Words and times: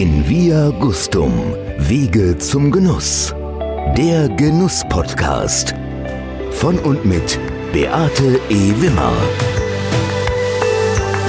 In 0.00 0.26
Via 0.26 0.70
Gustum, 0.80 1.32
Wege 1.76 2.38
zum 2.38 2.70
Genuss. 2.70 3.34
Der 3.98 4.28
Genuss-Podcast. 4.30 5.74
Von 6.52 6.78
und 6.78 7.04
mit 7.04 7.38
Beate 7.70 8.40
E. 8.48 8.72
Wimmer. 8.80 9.12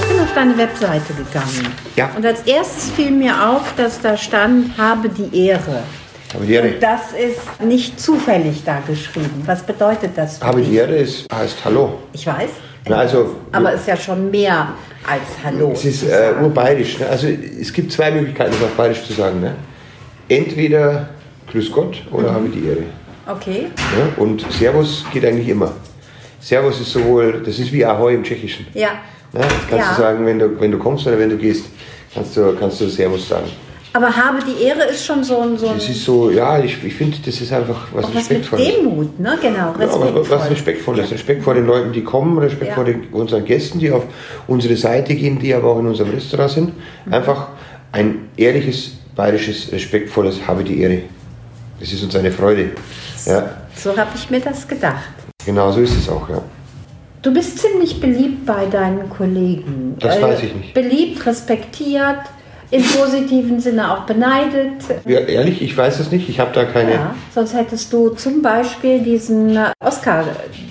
Ich 0.01 0.07
bin 0.07 0.19
auf 0.21 0.33
deine 0.33 0.57
Webseite 0.57 1.13
gegangen. 1.13 1.67
Ja. 1.97 2.11
Und 2.15 2.25
als 2.25 2.43
erstes 2.43 2.91
fiel 2.91 3.11
mir 3.11 3.33
auf, 3.49 3.73
dass 3.75 3.99
da 3.99 4.15
stand, 4.15 4.77
habe 4.77 5.09
die 5.09 5.47
Ehre. 5.47 5.83
Habe 6.33 6.45
die 6.45 6.53
Ehre. 6.53 6.67
Und 6.75 6.81
das 6.81 7.01
ist 7.11 7.61
nicht 7.61 7.99
zufällig 7.99 8.63
da 8.63 8.79
geschrieben. 8.87 9.43
Was 9.45 9.63
bedeutet 9.63 10.11
das 10.15 10.37
für 10.37 10.45
Habe 10.45 10.61
dich? 10.61 10.69
die 10.69 10.75
Ehre 10.77 10.95
ist, 10.95 11.27
heißt 11.33 11.57
Hallo. 11.65 11.99
Ich 12.13 12.25
weiß. 12.25 12.51
Na, 12.87 12.99
also- 12.99 13.35
Aber 13.51 13.73
es 13.73 13.81
ist 13.81 13.87
ja 13.89 13.97
schon 13.97 14.31
mehr 14.31 14.69
als 15.07 15.21
Hallo. 15.43 15.71
Es 15.73 15.85
ist 15.85 16.03
äh, 16.03 16.33
urbayerisch. 16.41 16.99
Ne? 16.99 17.07
Also 17.07 17.27
es 17.27 17.71
gibt 17.73 17.91
zwei 17.91 18.11
Möglichkeiten, 18.11 18.51
das 18.51 18.61
auf 18.63 18.75
bayerisch 18.75 19.03
zu 19.05 19.13
sagen. 19.13 19.41
Ne? 19.41 19.55
Entweder 20.29 21.09
Grüß 21.51 21.71
Gott 21.71 22.01
oder 22.11 22.33
Habe 22.33 22.49
die 22.49 22.67
Ehre. 22.67 22.83
Okay. 23.27 23.63
Ne? 23.63 24.13
Und 24.17 24.45
Servus 24.51 25.05
geht 25.13 25.25
eigentlich 25.25 25.49
immer. 25.49 25.73
Servus 26.39 26.79
ist 26.81 26.91
sowohl, 26.91 27.41
das 27.45 27.59
ist 27.59 27.71
wie 27.71 27.85
Ahoi 27.85 28.15
im 28.15 28.23
Tschechischen. 28.23 28.65
Ja. 28.73 28.89
Ne? 29.33 29.41
Das 29.41 29.49
kannst 29.69 29.85
Ja. 29.87 29.95
du 29.95 30.01
sagen, 30.01 30.25
wenn 30.25 30.39
du, 30.39 30.59
wenn 30.59 30.71
du 30.71 30.77
kommst 30.77 31.05
oder 31.07 31.19
wenn 31.19 31.29
du 31.29 31.37
gehst, 31.37 31.65
kannst 32.13 32.35
du, 32.37 32.55
kannst 32.57 32.81
du 32.81 32.87
Servus 32.87 33.27
sagen. 33.27 33.47
Aber 33.93 34.15
habe 34.15 34.37
die 34.45 34.63
Ehre 34.63 34.83
ist 34.85 35.05
schon 35.05 35.21
so 35.23 35.41
ein. 35.41 35.57
So 35.57 35.67
ein 35.67 35.75
Das 35.75 35.89
ist 35.89 36.05
so, 36.05 36.29
ja, 36.29 36.57
ich, 36.63 36.81
ich 36.83 36.93
finde, 36.93 37.17
das 37.25 37.41
ist 37.41 37.51
einfach 37.51 37.87
was 37.91 38.05
auch 38.05 38.09
was 38.15 38.29
mit 38.29 38.39
Respektvolles. 38.41 38.67
Demut, 38.75 39.19
ne? 39.19 39.37
Genau, 39.41 39.57
Ja, 39.57 39.69
aber 39.71 39.79
respektvoll. 39.79 40.25
was 40.29 40.49
Respektvolles. 40.49 41.11
Respekt 41.11 41.43
vor 41.43 41.53
den 41.55 41.65
Leuten, 41.65 41.91
die 41.91 42.03
kommen, 42.03 42.37
Respekt 42.37 42.67
Ja. 42.69 42.75
vor 42.75 42.85
den, 42.85 43.07
unseren 43.11 43.43
Gästen, 43.43 43.79
die 43.79 43.91
auf 43.91 44.03
unsere 44.47 44.77
Seite 44.77 45.13
gehen, 45.15 45.39
die 45.39 45.53
aber 45.53 45.67
auch 45.69 45.79
in 45.79 45.87
unserem 45.87 46.11
Restaurant 46.11 46.51
sind. 46.51 46.71
Mhm. 47.05 47.13
Einfach 47.13 47.47
ein 47.91 48.29
ehrliches, 48.37 48.91
bayerisches, 49.15 49.71
respektvolles 49.73 50.47
Habe 50.47 50.63
die 50.63 50.79
Ehre. 50.81 50.99
Das 51.79 51.91
ist 51.91 52.01
uns 52.03 52.15
eine 52.15 52.31
Freude. 52.31 52.69
Ja, 53.25 53.49
So 53.75 53.89
habe 53.97 54.11
ich 54.15 54.29
mir 54.29 54.39
das 54.39 54.65
gedacht. 54.67 55.09
genau 55.45 55.69
so 55.71 55.81
ist 55.81 55.97
es 55.97 56.07
auch, 56.07 56.29
ja. 56.29 56.41
Du 57.23 57.33
bist 57.33 57.59
ziemlich 57.59 57.99
beliebt 57.99 58.45
bei 58.45 58.65
deinen 58.67 59.09
Kollegen. 59.09 59.95
Das 59.99 60.17
Äh, 60.17 60.21
weiß 60.21 60.43
ich 60.43 60.55
nicht. 60.55 60.73
Beliebt, 60.73 61.23
respektiert, 61.25 62.17
im 62.71 62.83
positiven 62.83 63.59
Sinne 63.59 63.91
auch 63.93 64.01
beneidet. 64.05 64.83
ja 65.05 65.19
ehrlich, 65.19 65.61
ich 65.61 65.75
weiß 65.75 65.99
es 65.99 66.09
nicht. 66.11 66.29
Ich 66.29 66.39
habe 66.39 66.51
da 66.53 66.63
keine. 66.63 66.91
Ja, 66.93 67.15
sonst 67.35 67.53
hättest 67.53 67.91
du 67.91 68.09
zum 68.09 68.41
Beispiel 68.41 68.99
diesen 69.01 69.55
äh, 69.57 69.71
Oscar 69.83 70.23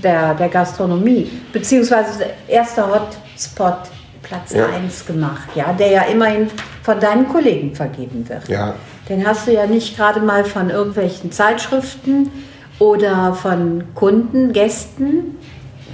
der, 0.03 0.35
der 0.35 0.49
Gastronomie, 0.49 1.31
beziehungsweise 1.53 2.25
erster 2.49 2.89
Hotspot 2.89 3.77
Platz 4.23 4.53
Ja. 4.55 4.67
1 4.67 5.07
gemacht, 5.07 5.49
ja, 5.55 5.73
der 5.73 5.91
ja 5.91 6.03
immerhin 6.03 6.47
von 6.83 6.99
deinen 7.01 7.29
Kollegen 7.29 7.75
vergeben 7.75 8.27
wird. 8.29 8.49
Ja, 8.49 8.75
Den 9.09 9.27
hast 9.27 9.47
du 9.47 9.53
ja 9.53 9.67
nicht 9.67 9.97
gerade 9.97 10.21
mal 10.21 10.45
von 10.45 10.71
irgendwelchen 10.71 11.33
Zeitschriften 11.33 12.31
oder 12.79 13.35
von 13.35 13.85
Kunden, 13.95 14.53
Gästen, 14.53 15.37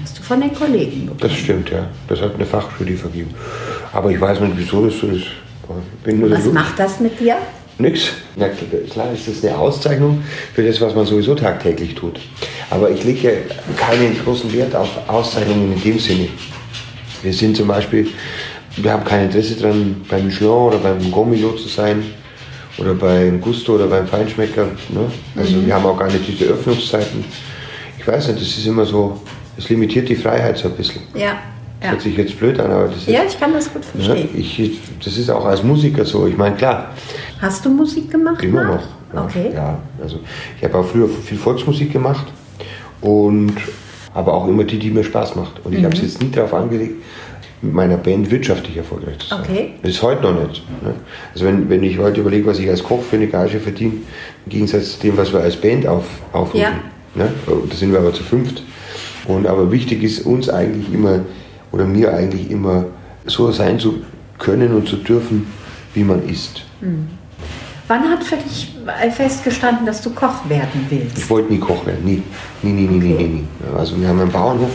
hast 0.03 0.19
du 0.19 0.23
von 0.23 0.41
den 0.41 0.55
Kollegen 0.55 1.07
bekommen. 1.07 1.21
das 1.21 1.33
stimmt, 1.33 1.71
ja. 1.71 1.87
Das 2.09 2.21
hat 2.21 2.35
eine 2.35 2.47
Fachjury 2.47 2.95
vergeben. 2.97 3.35
Aber 3.93 4.11
ich 4.11 4.21
weiß 4.21 4.39
nicht, 4.41 4.53
wieso 4.57 4.85
das 4.87 4.99
so 4.99 5.07
ist. 5.09 5.27
Was 6.05 6.45
macht 6.47 6.79
das 6.79 7.01
mit 7.01 7.19
dir? 7.19 7.37
Nix. 7.79 8.09
Na 8.37 8.49
klar 8.49 9.13
ist 9.13 9.29
das 9.29 9.45
eine 9.45 9.59
Auszeichnung 9.59 10.23
für 10.55 10.63
das, 10.63 10.81
was 10.81 10.95
man 10.95 11.05
sowieso 11.05 11.35
tagtäglich 11.35 11.95
tut. 11.95 12.21
Aber 12.71 12.91
ich 12.91 13.05
lege 13.05 13.43
keinen 13.77 14.19
großen 14.25 14.51
Wert 14.53 14.75
auf 14.75 14.89
Auszeichnungen 15.09 15.75
in 15.75 15.83
dem 15.83 15.99
Sinne. 15.99 16.29
Wir 17.23 17.33
sind 17.33 17.57
zum 17.57 17.69
Beispiel, 17.69 18.09
wir 18.77 18.93
haben 18.93 19.05
kein 19.05 19.27
Interesse 19.27 19.57
daran, 19.57 20.05
beim 20.09 20.27
Michelin 20.27 20.49
oder 20.49 20.79
beim 20.79 21.11
Gomilo 21.11 21.53
zu 21.53 21.69
sein 21.69 22.03
oder 22.79 22.95
beim 22.95 23.41
Gusto 23.41 23.75
oder 23.75 23.87
beim 23.87 24.07
Feinschmecker. 24.07 24.67
Ne? 24.89 25.11
Also 25.37 25.65
wir 25.65 25.75
haben 25.75 25.85
auch 25.85 25.99
gar 25.99 26.11
nicht 26.11 26.27
diese 26.27 26.47
Öffnungszeiten. 26.47 27.25
Ich 27.99 28.07
weiß 28.07 28.29
nicht, 28.29 28.41
das 28.41 28.49
ist 28.49 28.67
immer 28.67 28.87
so, 28.87 29.21
es 29.59 29.69
limitiert 29.69 30.09
die 30.09 30.17
Freiheit 30.17 30.57
so 30.57 30.69
ein 30.69 30.75
bisschen. 30.75 31.03
Ja, 31.15 31.39
ja. 31.87 31.91
hört 31.93 32.03
sich 32.03 32.17
jetzt 32.17 32.39
blöd 32.39 32.59
an, 32.61 32.71
aber 32.71 32.89
das 32.89 32.99
ist, 32.99 33.09
Ja, 33.09 33.21
ich 33.27 33.39
kann 33.41 33.53
das 33.53 33.73
gut 33.73 33.83
ne? 33.95 34.03
verstehen. 34.05 34.29
ich, 34.35 34.81
das 35.05 35.17
ist 35.17 35.31
auch 35.31 35.45
als 35.45 35.63
Musiker 35.63 36.05
so. 36.05 36.27
Ich 36.27 36.37
meine, 36.37 36.57
klar, 36.57 36.91
Hast 37.41 37.65
du 37.65 37.71
Musik 37.71 38.11
gemacht? 38.11 38.43
Immer 38.43 38.65
noch. 38.65 38.83
Ja, 39.15 39.25
Okay. 39.25 39.51
Ja, 39.55 39.79
also 40.03 40.19
ich 40.59 40.65
habe 40.65 40.79
auch 40.79 40.85
früher 40.85 41.09
viel 41.09 41.39
Volksmusik 41.39 41.93
gemacht 41.93 42.27
und 43.01 43.53
aber 44.15 44.33
auch 44.35 44.49
immer 44.49 44.65
die, 44.65 44.79
die 44.79 44.91
mir 44.91 45.05
Spaß 45.05 45.37
macht. 45.37 45.65
Und 45.65 45.75
ich 45.75 45.85
habe 45.85 45.95
es 45.95 46.01
Mhm. 46.03 46.07
jetzt 46.09 46.23
nie 46.23 46.31
darauf 46.31 46.55
angelegt, 46.55 46.95
mit 47.63 47.73
meiner 47.75 47.97
Band 47.97 48.31
wirtschaftlich 48.31 48.77
erfolgreich 48.77 49.19
zu 49.19 49.29
sein. 49.29 49.41
Okay. 49.43 49.71
Das 49.83 49.91
ist 49.93 50.03
heute 50.03 50.23
noch 50.23 50.49
nicht. 50.49 50.63
Ne? 50.83 50.95
Also 51.33 51.45
wenn, 51.47 51.69
wenn 51.71 51.83
ich 51.83 51.99
heute 51.99 52.21
überlege, 52.21 52.47
was 52.47 52.59
ich 52.59 52.69
als 52.69 52.83
Koch 52.83 53.03
für 53.03 53.17
eine 53.17 53.27
Gage 53.27 53.61
verdiene, 53.61 53.93
im 54.47 54.51
Gegensatz 54.51 54.93
zu 54.95 55.01
dem, 55.07 55.17
was 55.17 55.33
wir 55.33 55.41
als 55.41 55.57
Band 55.57 55.87
auf, 55.87 56.05
aufrufen. 56.33 56.61
Ja. 56.61 56.71
Ne? 57.15 57.29
Da 57.47 57.75
sind 57.77 57.93
wir 57.93 57.99
aber 58.01 58.13
zu 58.13 58.23
fünft. 58.23 58.63
Und 59.27 59.47
aber 59.47 59.71
wichtig 59.73 60.03
ist 60.03 60.25
uns 60.27 60.49
eigentlich 60.49 60.93
immer, 60.93 61.21
oder 61.73 61.85
mir 61.85 62.13
eigentlich 62.13 62.51
immer, 62.51 62.87
so 63.27 63.51
sein 63.51 63.79
zu 63.79 64.03
können 64.39 64.73
und 64.75 64.89
zu 64.89 64.97
dürfen, 64.97 65.47
wie 65.95 66.05
man 66.05 66.29
ist. 66.29 66.63
Wann 67.89 68.11
hat 68.11 68.23
für 68.25 68.37
dich 68.37 68.75
festgestanden, 69.13 69.87
dass 69.87 70.03
du 70.03 70.11
Koch 70.11 70.49
werden 70.49 70.87
willst? 70.91 71.19
Ich 71.19 71.31
wollte 71.31 71.53
nie 71.53 71.59
Koch 71.59 71.87
werden, 71.87 72.05
nie. 72.05 72.23
Nie, 72.63 72.73
nie, 72.73 72.87
nie, 72.87 72.99
nie, 72.99 73.15
nie, 73.15 73.29
nie. 73.29 73.45
Also 73.77 74.01
wir 74.01 74.09
haben 74.09 74.21
einen 74.21 74.31
Bauernhof, 74.31 74.71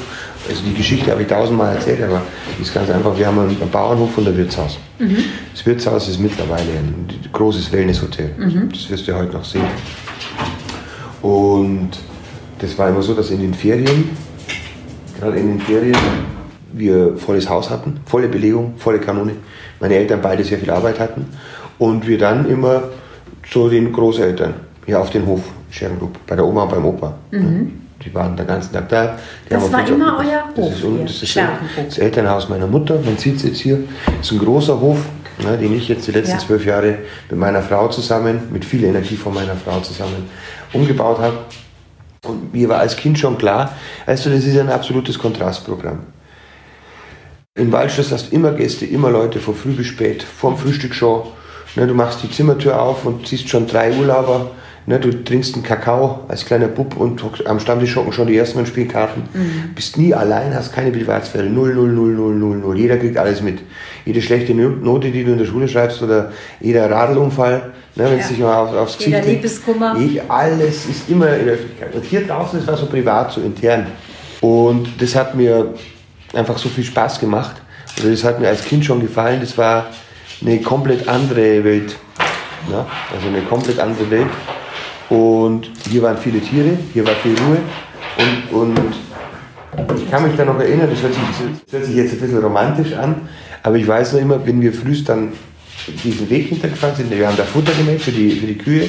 also 0.49 0.61
die 0.65 0.73
Geschichte 0.73 1.11
habe 1.11 1.21
ich 1.21 1.27
tausendmal 1.27 1.75
erzählt, 1.75 2.01
aber 2.03 2.21
die 2.57 2.63
ist 2.63 2.73
ganz 2.73 2.89
einfach, 2.89 3.17
wir 3.17 3.27
haben 3.27 3.39
einen 3.39 3.69
Bauernhof 3.71 4.17
und 4.17 4.27
ein 4.27 4.37
Wirtshaus. 4.37 4.77
Das 5.53 5.65
Wirtshaus 5.65 6.07
ist 6.07 6.19
mittlerweile 6.19 6.63
ein 6.63 7.07
großes 7.31 7.71
Wellnesshotel. 7.71 8.31
Das 8.71 8.89
wirst 8.89 9.07
du 9.07 9.11
ja 9.11 9.17
heute 9.17 9.33
noch 9.33 9.45
sehen. 9.45 9.63
Und 11.21 11.91
das 12.59 12.77
war 12.77 12.89
immer 12.89 13.01
so, 13.01 13.13
dass 13.13 13.29
in 13.29 13.41
den 13.41 13.53
Ferien, 13.53 14.09
gerade 15.19 15.37
in 15.37 15.57
den 15.57 15.61
Ferien, 15.61 15.97
wir 16.73 17.17
volles 17.17 17.49
Haus 17.49 17.69
hatten, 17.69 17.99
volle 18.05 18.27
Belegung, 18.27 18.73
volle 18.77 18.99
Kanone. 18.99 19.33
Meine 19.79 19.95
Eltern 19.95 20.19
beide 20.21 20.43
sehr 20.43 20.57
viel 20.59 20.69
Arbeit 20.71 20.99
hatten. 20.99 21.25
Und 21.77 22.07
wir 22.07 22.17
dann 22.17 22.49
immer 22.49 22.83
zu 23.49 23.69
den 23.69 23.91
Großeltern 23.91 24.53
hier 24.85 24.99
auf 24.99 25.09
den 25.09 25.25
Hof, 25.25 25.41
Scherengrub, 25.69 26.17
bei 26.27 26.35
der 26.35 26.45
Oma 26.45 26.63
und 26.63 26.69
beim 26.71 26.85
Opa. 26.85 27.15
Die 27.31 28.13
waren 28.15 28.35
den 28.35 28.47
ganzen 28.47 28.73
Tag 28.73 28.89
da. 28.89 29.17
Die 29.45 29.49
Das 29.53 29.71
war 29.71 29.87
immer 29.87 30.17
aufgepasst. 30.17 30.29
euer 30.31 30.43
Das 30.55 30.65
Hof 30.65 30.73
ist, 30.75 30.83
un- 30.83 30.95
hier, 30.97 31.03
das 31.05 31.11
ist 31.23 31.29
Scherengrub. 31.29 31.59
das 31.85 31.97
Elternhaus 31.97 32.49
meiner 32.49 32.67
Mutter. 32.67 32.99
Man 33.05 33.17
sieht 33.17 33.35
es 33.37 33.43
jetzt 33.43 33.59
hier. 33.59 33.77
Das 34.17 34.27
ist 34.27 34.31
ein 34.31 34.39
großer 34.39 34.79
Hof, 34.79 34.97
ne, 35.43 35.57
den 35.57 35.75
ich 35.75 35.87
jetzt 35.87 36.07
die 36.07 36.11
letzten 36.11 36.33
Ja. 36.33 36.39
zwölf 36.39 36.65
Jahre 36.65 36.97
mit 37.29 37.39
meiner 37.39 37.61
Frau 37.61 37.87
zusammen, 37.89 38.41
mit 38.51 38.65
viel 38.65 38.83
Energie 38.85 39.15
von 39.15 39.33
meiner 39.33 39.55
Frau 39.55 39.79
zusammen 39.81 40.29
umgebaut 40.73 41.19
habe. 41.19 41.37
Und 42.27 42.53
mir 42.53 42.69
war 42.69 42.79
als 42.79 42.95
Kind 42.95 43.17
schon 43.17 43.37
klar, 43.37 43.71
du, 44.25 44.29
das 44.29 44.45
ist 44.45 44.57
ein 44.59 44.69
absolutes 44.69 45.17
Kontrastprogramm. 45.17 45.99
In 47.61 47.71
Waldschloss 47.71 48.11
hast 48.11 48.31
du 48.31 48.35
immer 48.35 48.53
Gäste, 48.53 48.85
immer 48.87 49.11
Leute, 49.11 49.39
von 49.39 49.53
früh 49.53 49.73
bis 49.73 49.85
spät, 49.85 50.23
vorm 50.23 50.57
Frühstück 50.57 50.95
schon. 50.95 51.21
Ne, 51.75 51.85
du 51.85 51.93
machst 51.93 52.23
die 52.23 52.29
Zimmertür 52.31 52.81
auf 52.81 53.05
und 53.05 53.27
siehst 53.27 53.47
schon 53.49 53.67
drei 53.67 53.93
Urlauber. 53.93 54.49
Ne, 54.87 54.99
du 54.99 55.11
trinkst 55.23 55.53
einen 55.53 55.63
Kakao 55.63 56.21
als 56.27 56.43
kleiner 56.43 56.67
Bub 56.67 56.97
und 56.97 57.23
am 57.45 57.59
Stammtisch 57.59 57.95
hocken 57.95 58.11
schon 58.13 58.25
die 58.25 58.35
ersten 58.35 58.57
und 58.57 58.67
spielen 58.67 58.87
Karten. 58.87 59.21
Bist 59.75 59.95
nie 59.95 60.11
allein, 60.11 60.55
hast 60.55 60.73
keine 60.73 60.89
Privatsphäre. 60.89 61.45
Null, 61.45 61.75
null, 61.75 61.89
null, 61.89 62.13
null, 62.15 62.33
null, 62.33 62.57
null. 62.57 62.79
Jeder 62.79 62.97
kriegt 62.97 63.15
alles 63.15 63.43
mit. 63.43 63.59
Jede 64.05 64.23
schlechte 64.23 64.55
Note, 64.55 65.11
die 65.11 65.23
du 65.23 65.31
in 65.33 65.37
der 65.37 65.45
Schule 65.45 65.67
schreibst 65.67 66.01
oder 66.01 66.31
jeder 66.61 66.89
Radlunfall, 66.89 67.71
ne, 67.95 68.05
wenn 68.05 68.17
es 68.17 68.23
Ja. 68.25 68.29
dich 68.29 68.39
mal 68.39 68.55
auf, 68.57 68.73
aufs 68.75 68.97
Jeder 68.97 69.19
Gesicht 69.19 69.27
legt. 69.27 69.43
Liebeskummer. 69.43 69.97
Je- 69.99 70.21
Alles 70.27 70.87
ist 70.87 71.07
immer 71.09 71.29
in 71.37 71.45
der 71.45 71.53
Öffentlichkeit. 71.53 71.93
Und 71.93 72.03
hier 72.05 72.25
draußen, 72.25 72.57
das 72.57 72.67
war 72.67 72.75
so 72.77 72.87
privat, 72.87 73.31
so 73.31 73.39
intern. 73.41 73.85
Und 74.41 74.89
das 74.99 75.15
hat 75.15 75.35
mir 75.35 75.75
einfach 76.33 76.57
so 76.57 76.69
viel 76.69 76.83
Spaß 76.83 77.19
gemacht. 77.19 77.61
Oder 77.99 78.11
das 78.11 78.23
hat 78.23 78.39
mir 78.39 78.47
als 78.47 78.63
Kind 78.63 78.85
schon 78.85 79.01
gefallen. 79.01 79.39
Das 79.41 79.57
war 79.57 79.87
eine 80.41 80.59
komplett 80.61 81.07
andere 81.07 81.63
Welt. 81.63 81.95
Ja? 82.69 82.85
Also 83.13 83.27
eine 83.27 83.41
komplett 83.41 83.79
andere 83.79 84.09
Welt. 84.09 84.29
Und 85.09 85.69
hier 85.89 86.01
waren 86.03 86.17
viele 86.17 86.39
Tiere, 86.39 86.77
hier 86.93 87.05
war 87.05 87.15
viel 87.15 87.35
Ruhe. 87.37 87.57
Und, 88.51 88.57
und 88.57 88.95
ich 89.97 90.09
kann 90.09 90.23
mich 90.23 90.35
da 90.35 90.45
noch 90.45 90.59
erinnern, 90.59 90.89
das 90.89 91.01
hört, 91.01 91.13
sich, 91.13 91.23
das 91.65 91.73
hört 91.73 91.85
sich 91.85 91.95
jetzt 91.95 92.13
ein 92.13 92.19
bisschen 92.19 92.39
romantisch 92.39 92.93
an, 92.93 93.27
aber 93.63 93.75
ich 93.75 93.87
weiß 93.87 94.13
noch 94.13 94.21
immer, 94.21 94.45
wenn 94.45 94.61
wir 94.61 94.73
frühst 94.73 95.07
dann 95.09 95.33
diesen 96.03 96.29
Weg 96.29 96.47
hintergefahren 96.47 96.95
sind, 96.95 97.11
wir 97.11 97.27
haben 97.27 97.37
da 97.37 97.43
Futter 97.43 97.73
gemäht 97.73 98.01
für 98.01 98.11
die, 98.11 98.31
für 98.31 98.47
die 98.47 98.57
Kühe, 98.57 98.87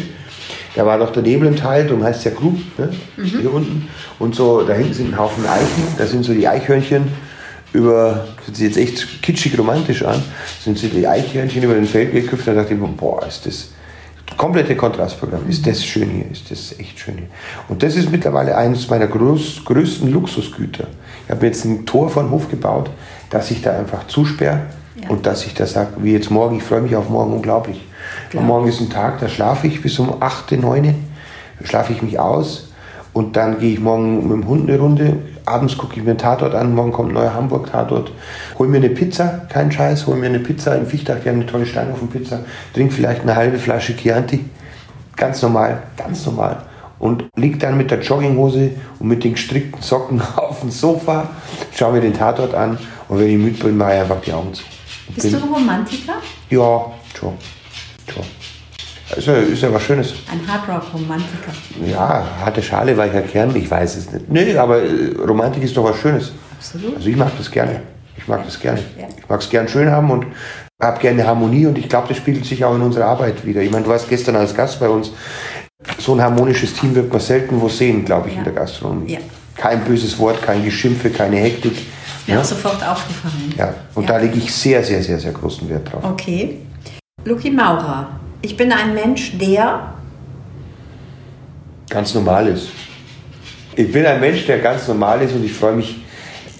da 0.75 0.87
war 0.87 0.97
noch 0.97 1.11
der 1.13 1.23
Nebel 1.23 1.49
im 1.49 1.57
Tal, 1.57 1.87
darum 1.87 2.03
heißt 2.03 2.21
es 2.21 2.25
ja 2.25 2.31
Grub, 2.33 2.59
ne? 2.79 2.91
hier 3.17 3.53
unten. 3.53 3.89
Und 4.19 4.35
so, 4.35 4.63
da 4.63 4.75
hinten 4.75 4.95
sind 4.95 5.13
ein 5.13 5.19
Haufen 5.19 5.45
Eichen, 5.47 5.85
da 5.99 6.07
sind 6.07 6.25
so 6.25 6.33
die 6.33 6.49
Eichhörnchen 6.49 7.09
über, 7.73 8.27
das 8.37 8.47
hört 8.47 8.57
sich 8.57 8.67
jetzt 8.67 8.77
echt 8.77 9.23
kitschig 9.23 9.59
romantisch 9.59 10.05
an, 10.05 10.23
sind 10.63 10.79
so 10.79 10.89
die 10.89 11.07
Eichhörnchen 11.07 11.63
über 11.63 11.75
den 11.75 11.87
Feld 11.87 12.13
geküpft, 12.13 12.47
da 12.47 12.55
dachte 12.55 12.75
ich 12.75 12.81
mir, 12.81 12.89
boah, 12.89 13.27
ist 13.27 13.47
das 13.47 13.69
komplette 14.37 14.77
Kontrastprogramm. 14.77 15.49
Ist 15.49 15.67
das 15.67 15.85
schön 15.85 16.09
hier, 16.11 16.31
ist 16.31 16.51
das 16.51 16.79
echt 16.79 16.99
schön 16.99 17.19
hier. 17.19 17.27
Und 17.69 17.83
das 17.83 17.97
ist 17.97 18.11
mittlerweile 18.11 18.57
eines 18.57 18.89
meiner 18.89 19.07
groß, 19.07 19.65
größten 19.65 20.11
Luxusgüter. 20.11 20.87
Ich 21.25 21.31
habe 21.31 21.43
mir 21.43 21.49
jetzt 21.49 21.65
ein 21.65 21.85
Tor 21.87 22.09
von 22.09 22.31
Hof 22.31 22.51
gebaut, 22.51 22.91
dass 23.31 23.51
ich 23.51 23.63
da 23.63 23.77
einfach 23.79 24.07
zusperre 24.07 24.61
Ja. 25.01 25.09
und 25.09 25.27
dass 25.27 25.47
ich 25.47 25.55
da 25.55 25.67
sage, 25.67 25.91
wie 25.99 26.13
jetzt 26.13 26.31
morgen, 26.31 26.57
ich 26.59 26.63
freue 26.63 26.81
mich 26.83 26.95
auf 26.97 27.09
morgen 27.09 27.33
unglaublich. 27.33 27.81
Am 28.37 28.47
Morgen 28.47 28.69
ist 28.69 28.81
ein 28.81 28.91
Tag, 28.91 29.21
da 29.21 29.29
schlafe 29.29 29.67
ich 29.67 29.81
bis 29.83 29.99
um 29.99 30.21
8, 30.21 30.53
9, 30.53 30.95
schlafe 31.65 31.93
ich 31.93 32.03
mich 32.03 32.19
aus 32.19 32.69
und 33.13 33.37
dann 33.37 33.59
gehe 33.59 33.73
ich 33.75 33.81
morgen 33.81 34.23
mit 34.29 34.33
dem 34.33 34.49
Hund 34.49 34.69
eine 34.69 34.79
Runde. 34.79 35.17
Abends 35.45 35.77
gucke 35.77 35.97
ich 35.97 36.03
mir 36.03 36.11
einen 36.11 36.19
Tatort 36.19 36.55
an, 36.55 36.75
morgen 36.75 36.93
kommt 36.93 37.11
ein 37.11 37.15
neuer 37.15 37.35
Hamburg-Tatort. 37.35 38.13
Hol 38.59 38.69
mir 38.69 38.79
eine 38.79 38.91
Pizza, 38.91 39.47
kein 39.49 39.73
Scheiß, 39.73 40.07
hol 40.07 40.17
mir 40.17 40.27
eine 40.27 40.39
Pizza 40.39 40.77
in 40.77 40.87
Fichtach, 40.87 41.17
die 41.23 41.29
haben 41.29 41.37
eine 41.37 41.47
tolle 41.47 41.67
Steinofenpizza. 41.67 42.41
Trink 42.75 42.93
vielleicht 42.93 43.23
eine 43.23 43.35
halbe 43.35 43.59
Flasche 43.59 43.97
Chianti. 43.97 44.45
Ganz 45.17 45.43
normal, 45.43 45.83
ganz 45.97 46.25
normal. 46.27 46.63
Und 46.99 47.25
lieg 47.37 47.59
dann 47.59 47.77
mit 47.77 47.91
der 47.91 48.01
Jogginghose 48.01 48.71
und 48.99 49.09
mit 49.09 49.25
den 49.25 49.33
gestrickten 49.33 49.83
Socken 49.83 50.23
auf 50.37 50.61
dem 50.61 50.71
Sofa, 50.71 51.31
schau 51.75 51.93
mir 51.93 52.01
den 52.01 52.15
Tatort 52.15 52.55
an 52.55 52.79
und 53.09 53.19
wenn 53.19 53.29
ich 53.29 53.39
müde 53.39 53.65
bin, 53.65 53.77
mache 53.77 53.95
ich 53.95 54.01
einfach 54.01 54.21
die 54.21 54.33
Augen 54.33 54.55
zu. 54.55 54.63
Bist 55.15 55.33
du 55.33 55.37
ein 55.37 55.43
Romantiker? 55.43 56.15
Ja, 56.51 56.87
schon. 57.15 57.35
schon. 58.13 58.42
Ist 59.17 59.27
ja, 59.27 59.35
ist 59.35 59.63
ja 59.63 59.73
was 59.73 59.83
Schönes. 59.83 60.15
Ein 60.31 60.41
Hardrock-Romantiker. 60.47 61.53
Ja, 61.87 62.25
harte 62.45 62.63
Schale, 62.63 62.97
weicher 62.97 63.23
Kern, 63.23 63.55
ich 63.55 63.71
weiß 63.71 63.97
es 63.97 64.11
nicht. 64.13 64.29
Nee, 64.31 64.57
aber 64.57 64.83
äh, 64.83 65.15
Romantik 65.27 65.63
ist 65.63 65.77
doch 65.77 65.85
was 65.85 65.97
Schönes. 65.99 66.33
Absolut. 66.57 66.97
Also 66.97 67.09
ich 67.09 67.17
mag 67.17 67.31
das 67.37 67.51
gerne. 67.51 67.83
Ich 68.17 68.27
mag 68.27 68.45
das 68.45 68.59
gerne. 68.59 68.79
Ja. 68.99 69.07
Ich 69.19 69.29
mag 69.29 69.41
es 69.41 69.51
gern 69.51 69.69
schön 69.69 69.91
haben 69.91 70.11
und 70.11 70.27
habe 70.81 70.99
gerne 71.01 71.27
Harmonie 71.27 71.67
und 71.67 71.77
ich 71.79 71.89
glaube, 71.89 72.09
das 72.09 72.17
spiegelt 72.17 72.45
sich 72.47 72.65
auch 72.65 72.75
in 72.75 72.81
unserer 72.83 73.07
Arbeit 73.07 73.45
wieder. 73.45 73.61
Ich 73.61 73.71
meine, 73.71 73.85
du 73.85 73.91
warst 73.91 74.09
gestern 74.09 74.37
als 74.37 74.55
Gast 74.55 74.81
bei 74.81 74.89
uns. 74.89 75.13
So 75.99 76.15
ein 76.15 76.21
harmonisches 76.23 76.75
Team 76.75 76.95
wird 76.95 77.11
man 77.13 77.21
selten 77.21 77.61
wo 77.61 77.69
sehen, 77.69 78.05
glaube 78.05 78.29
ich, 78.29 78.35
Ja. 78.35 78.39
in 78.41 78.45
der 78.45 78.53
Gastronomie. 78.55 79.13
Ja. 79.15 79.19
Kein 79.57 79.85
böses 79.85 80.19
Wort, 80.19 80.41
kein 80.43 80.65
Geschimpfe, 80.65 81.11
keine 81.11 81.37
Hektik. 81.37 81.75
Mir 82.27 82.35
Ja? 82.37 82.41
auch 82.41 82.45
sofort 82.45 82.77
aufgefallen. 82.87 83.53
Ja, 83.59 83.75
und 83.95 84.09
da 84.09 84.17
lege 84.17 84.39
ich 84.39 84.55
sehr, 84.55 84.83
sehr, 84.83 85.03
sehr, 85.03 85.19
sehr 85.19 85.33
großen 85.33 85.69
Wert 85.69 85.93
drauf. 85.93 86.03
Okay. 86.05 86.59
Luki 87.25 87.51
Maurer. 87.51 88.09
Ich 88.45 88.57
bin 88.57 88.73
ein 88.73 88.93
Mensch, 88.93 89.39
der. 89.39 89.95
ganz 91.89 92.13
normal 92.15 92.49
ist. 92.49 92.69
Ich 93.77 93.91
bin 93.91 94.05
ein 94.05 94.21
Mensch, 94.21 94.47
der 94.47 94.59
ganz 94.59 94.89
normal 94.89 95.23
ist 95.23 95.33
und 95.33 95.45
ich 95.45 95.53
freue 95.53 95.77
mich 95.77 96.01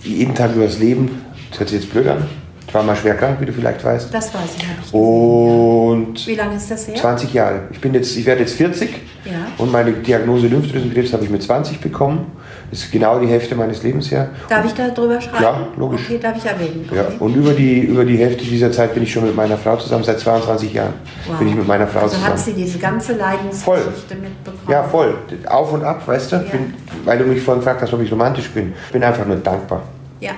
jeden 0.05 0.35
Tag 0.35 0.55
über 0.55 0.65
das 0.65 0.79
Leben. 0.79 1.25
Das 1.51 1.59
hört 1.59 1.69
sich 1.71 1.81
jetzt 1.83 1.93
blöd 1.93 2.07
an. 2.07 2.29
Ich 2.73 2.75
war 2.75 2.85
mal 2.85 2.97
schwer 2.97 3.15
krank, 3.17 3.37
wie 3.39 3.45
du 3.45 3.53
vielleicht 3.53 3.85
weißt. 3.85 4.15
Das 4.15 4.33
weiß 4.33 4.41
ich, 4.57 4.63
gesehen. 4.63 4.99
Und 4.99 6.27
Wie 6.27 6.35
lange 6.35 6.57
ist 6.57 6.71
das 6.71 6.89
her? 6.89 6.95
20 6.95 7.35
Jahre. 7.35 7.61
Ich, 7.71 7.79
bin 7.79 7.93
jetzt, 7.93 8.17
ich 8.17 8.25
werde 8.25 8.41
jetzt 8.41 8.55
40 8.55 8.89
Ja. 9.27 9.33
und 9.59 9.71
meine 9.71 9.93
Diagnose 9.93 10.47
Lymphdrüsenkrebs 10.47 11.13
habe 11.13 11.23
ich 11.23 11.29
mit 11.29 11.43
20 11.43 11.83
bekommen. 11.83 12.33
Das 12.71 12.79
ist 12.79 12.91
genau 12.91 13.21
die 13.21 13.27
Hälfte 13.27 13.55
meines 13.57 13.83
Lebens 13.83 14.11
her. 14.11 14.31
Darf 14.49 14.65
ich 14.65 14.73
da 14.73 14.89
drüber 14.89 15.21
schreiben? 15.21 15.37
Klar, 15.37 15.69
logisch. 15.77 16.01
Okay, 16.07 16.19
darf 16.19 16.39
ich 16.39 16.47
erwähnen. 16.47 16.87
Okay. 16.89 16.97
Ja, 16.97 17.05
und 17.19 17.37
über 17.37 17.53
die, 17.53 17.81
über 17.81 18.07
die 18.07 18.17
Hälfte 18.17 18.43
dieser 18.43 18.73
Zeit 18.73 18.95
bin 18.95 19.03
ich 19.03 19.13
schon 19.13 19.25
mit 19.27 19.37
meiner 19.37 19.59
Frau 19.59 19.77
zusammen. 19.77 20.05
Seit 20.05 20.21
22 20.21 20.73
Jahren 20.73 20.95
Wow. 21.29 21.39
bin 21.41 21.49
ich 21.49 21.55
mit 21.55 21.69
meiner 21.69 21.87
Frau 21.87 22.01
also 22.01 22.15
zusammen. 22.15 22.33
hat 22.33 22.39
sie 22.39 22.55
diese 22.55 22.79
ganze 22.79 23.13
Leidensgeschichte 23.13 24.15
mitbekommen? 24.15 24.63
Ja, 24.71 24.83
voll. 24.85 25.15
Auf 25.47 25.75
und 25.75 25.85
ab, 25.85 26.09
weißt 26.09 26.33
du? 26.33 26.37
Ja. 26.37 26.43
Bin, 26.45 26.73
weil 27.05 27.19
du 27.19 27.25
mich 27.27 27.43
vorhin 27.43 27.61
gefragt 27.61 27.83
hast, 27.83 27.93
ob 27.93 28.01
ich 28.01 28.11
romantisch 28.11 28.49
bin. 28.49 28.73
Ich 28.87 28.93
bin 28.93 29.05
einfach 29.05 29.27
nur 29.27 29.37
dankbar. 29.37 29.83
Ja. 30.21 30.31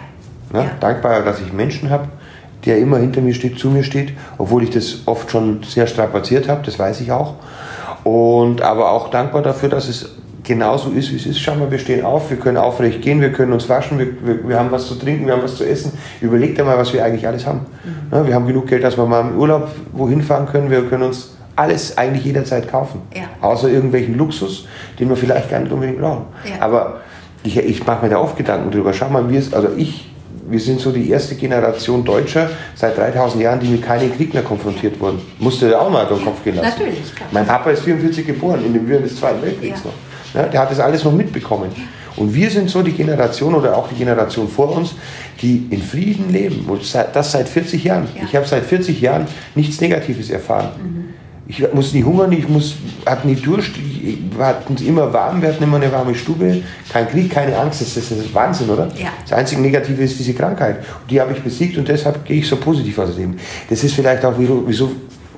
Ne? 0.53 0.65
ja. 0.65 0.71
Dankbar, 0.81 1.23
dass 1.23 1.41
ich 1.41 1.53
Menschen 1.53 1.89
habe, 1.91 2.09
der 2.65 2.79
immer 2.79 2.99
hinter 2.99 3.21
mir 3.21 3.35
steht, 3.35 3.59
zu 3.59 3.71
mir 3.71 3.85
steht, 3.85 4.13
obwohl 4.39 4.63
ich 4.63 4.71
das 4.71 5.03
oft 5.07 5.31
schon 5.31 5.63
sehr 5.63 5.87
strapaziert 5.87 6.49
habe, 6.49 6.63
das 6.65 6.79
weiß 6.79 7.01
ich 7.01 7.13
auch. 7.13 7.35
Und 8.05 8.63
aber 8.63 8.91
auch 8.91 9.11
dankbar 9.11 9.43
dafür, 9.43 9.69
dass 9.69 9.89
es 9.89 10.11
genauso 10.45 10.91
ist, 10.91 11.11
wie 11.11 11.17
es 11.17 11.27
ist. 11.27 11.41
Schau 11.41 11.55
mal, 11.57 11.71
wir 11.71 11.79
stehen 11.79 12.05
auf, 12.05 12.31
wir 12.31 12.37
können 12.37 12.59
aufrecht 12.59 13.03
gehen, 13.03 13.21
wir 13.21 13.33
können 13.33 13.53
uns 13.53 13.69
waschen, 13.69 13.99
wir, 13.99 14.09
wir, 14.23 14.49
wir 14.49 14.59
haben 14.59 14.71
was 14.71 14.87
zu 14.87 14.95
trinken, 14.95 15.27
wir 15.27 15.33
haben 15.33 15.43
was 15.43 15.57
zu 15.57 15.65
essen. 15.65 15.93
Überleg 16.21 16.55
dir 16.55 16.65
mal, 16.65 16.79
was 16.79 16.93
wir 16.93 17.05
eigentlich 17.05 17.27
alles 17.27 17.47
haben. 17.47 17.61
Mhm. 17.85 18.27
Wir 18.27 18.35
haben 18.35 18.47
genug 18.47 18.67
Geld, 18.67 18.85
dass 18.85 18.97
wir 18.97 19.07
mal 19.07 19.23
im 19.23 19.39
Urlaub 19.39 19.71
wohin 19.93 20.23
fahren 20.23 20.47
können. 20.47 20.71
Wir 20.71 20.83
können 20.83 21.05
uns 21.05 21.35
alles 21.57 21.97
eigentlich 21.97 22.25
jederzeit 22.25 22.69
kaufen. 22.71 23.03
Ja. 23.15 23.23
Außer 23.41 23.69
irgendwelchen 23.69 24.17
Luxus, 24.17 24.67
den 24.99 25.09
wir 25.09 25.17
vielleicht 25.17 25.51
gar 25.51 25.61
nicht 25.61 25.73
unbedingt 25.73 26.01
brauchen. 26.01 26.27
Ja. 26.45 26.65
Aber 26.65 27.01
ich, 27.43 27.57
ich 27.57 27.87
mache 27.87 28.05
mir 28.05 28.11
da 28.11 28.19
oft 28.19 28.37
Gedanken 28.37 28.71
drüber. 28.71 28.93
Schau 28.93 29.09
mal, 29.09 29.29
wir, 29.31 29.43
also 29.53 29.69
ich, 29.77 30.14
wir 30.49 30.61
sind 30.61 30.81
so 30.81 30.93
die 30.93 31.11
erste 31.11 31.35
Generation 31.35 32.05
Deutscher 32.05 32.51
seit 32.75 32.97
3000 32.99 33.43
Jahren, 33.43 33.61
die 33.61 33.69
mit 33.69 33.83
keinem 33.83 34.15
Krieg 34.15 34.35
mehr 34.35 34.43
konfrontiert 34.43 35.01
wurden. 35.01 35.21
Musste 35.39 35.69
der 35.69 35.81
auch 35.81 35.91
mal 35.91 36.07
durch 36.07 36.21
den 36.21 36.27
Kopf 36.27 36.45
gehen 36.45 36.57
lassen. 36.57 36.69
Natürlich, 36.79 37.15
klar. 37.15 37.29
Mein 37.33 37.47
Papa 37.47 37.71
ist 37.71 37.83
44 37.83 38.27
geboren, 38.27 38.65
in 38.65 38.73
den 38.75 38.89
Wirren 38.89 39.03
des 39.05 39.17
Zweiten 39.17 39.43
Weltkriegs 39.43 39.81
Ja. 39.85 39.91
noch. 39.91 40.43
Ja, 40.43 40.49
der 40.49 40.61
hat 40.61 40.71
das 40.71 40.81
alles 40.81 41.05
noch 41.05 41.13
mitbekommen. 41.13 41.71
Und 42.17 42.35
wir 42.35 42.51
sind 42.51 42.69
so 42.71 42.83
die 42.83 42.93
Generation 42.93 43.55
oder 43.55 43.77
auch 43.77 43.89
die 43.89 43.97
Generation 43.97 44.49
vor 44.49 44.77
uns, 44.77 44.95
die 45.41 45.67
in 45.71 45.83
Frieden 45.83 46.33
leben. 46.33 46.65
Und 46.69 46.83
das 47.13 47.33
seit 47.33 47.49
40 47.49 47.83
Jahren. 47.85 48.09
Ja. 48.17 48.23
Ich 48.25 48.37
habe 48.37 48.47
seit 48.47 48.65
40 48.65 49.01
Jahren 49.01 49.27
nichts 49.55 49.81
Negatives 49.81 50.31
erfahren. 50.31 50.69
Mhm. 50.81 51.14
Ich 51.47 51.63
muss 51.75 51.93
nie 51.93 52.03
hungern, 52.03 52.33
ich 52.33 52.49
muss, 52.49 52.75
hatte 53.05 53.27
nie 53.27 53.35
Durst, 53.35 53.73
ich- 53.77 54.19
wir 54.37 54.47
hatten 54.47 54.75
es 54.75 54.81
immer 54.83 55.13
warm, 55.13 55.43
wir 55.43 55.51
hatten 55.51 55.63
immer 55.63 55.77
eine 55.77 55.93
warme 55.93 56.15
Stube, 56.15 56.63
kein 56.91 57.07
Krieg, 57.09 57.31
keine 57.31 57.57
Angst, 57.59 57.83
das 57.83 57.97
ist, 57.97 58.11
das 58.11 58.19
ist 58.19 58.35
Wahnsinn, 58.35 58.71
oder? 58.71 58.89
Ja. 58.97 59.09
Das 59.23 59.33
einzige 59.39 59.61
Negative 59.61 60.03
ist 60.03 60.19
diese 60.19 60.33
Krankheit. 60.33 60.79
Und 60.79 61.11
die 61.11 61.21
habe 61.21 61.33
ich 61.33 61.43
besiegt 61.43 61.77
und 61.77 61.87
deshalb 61.87 62.25
gehe 62.25 62.39
ich 62.39 62.49
so 62.49 62.57
positiv 62.57 62.99
aus 62.99 63.11
dem 63.11 63.19
Leben. 63.19 63.37
Das 63.69 63.85
ist 63.85 63.95
vielleicht 63.95 64.25
auch, 64.25 64.33
wieso, 64.39 64.91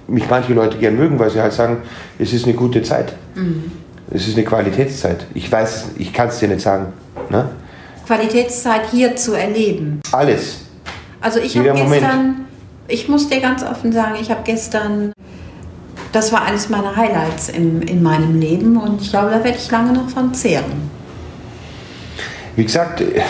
mich 0.09 0.25
manche 0.31 0.53
Leute 0.55 0.79
gern 0.79 0.95
mögen, 0.97 1.19
weil 1.19 1.31
sie 1.31 1.41
halt 1.41 1.53
sagen, 1.53 1.79
es 2.19 2.33
ist 2.33 2.45
eine 2.45 2.55
gute 2.55 2.81
Zeit. 2.83 3.13
Es 4.13 4.29
ist 4.29 4.37
eine 4.37 4.45
Qualitätszeit. 4.47 5.27
Ich 5.35 5.51
weiß, 5.51 5.75
es- 5.77 5.85
ich 5.99 6.13
kann 6.13 6.29
es 6.29 6.39
dir 6.39 6.47
nicht 6.47 6.61
sagen. 6.61 6.93
Ne? 7.31 7.49
Qualitätszeit 8.07 8.83
hier 8.93 9.17
zu 9.17 9.33
erleben. 9.35 10.01
Alles. 10.13 10.59
Also 11.21 11.41
ich 11.41 11.57
habe 11.57 11.67
Jeder 11.67 11.79
Moment. 11.83 12.03
gestern, 12.03 12.35
ich 12.87 13.09
muss 13.09 13.29
dir 13.29 13.41
ganz 13.41 13.65
offen 13.65 13.93
sagen, 13.93 14.15
ich 14.21 14.31
habe 14.31 14.43
gestern, 14.45 15.13
das 16.17 16.33
war 16.33 16.43
eines 16.47 16.71
meiner 16.71 16.97
Highlights 16.97 17.51
im, 17.51 17.83
in 17.83 18.03
meinem 18.03 18.41
Leben 18.41 18.79
und 18.79 19.03
ich 19.03 19.11
glaube, 19.11 19.31
da 19.31 19.45
werde 19.45 19.59
ich 19.59 19.71
lange 19.71 19.93
noch 19.93 20.09
von 20.09 20.33
zehren. 20.33 20.91
Wie 22.57 22.65
gesagt, 22.65 23.03
äh, 23.03 23.21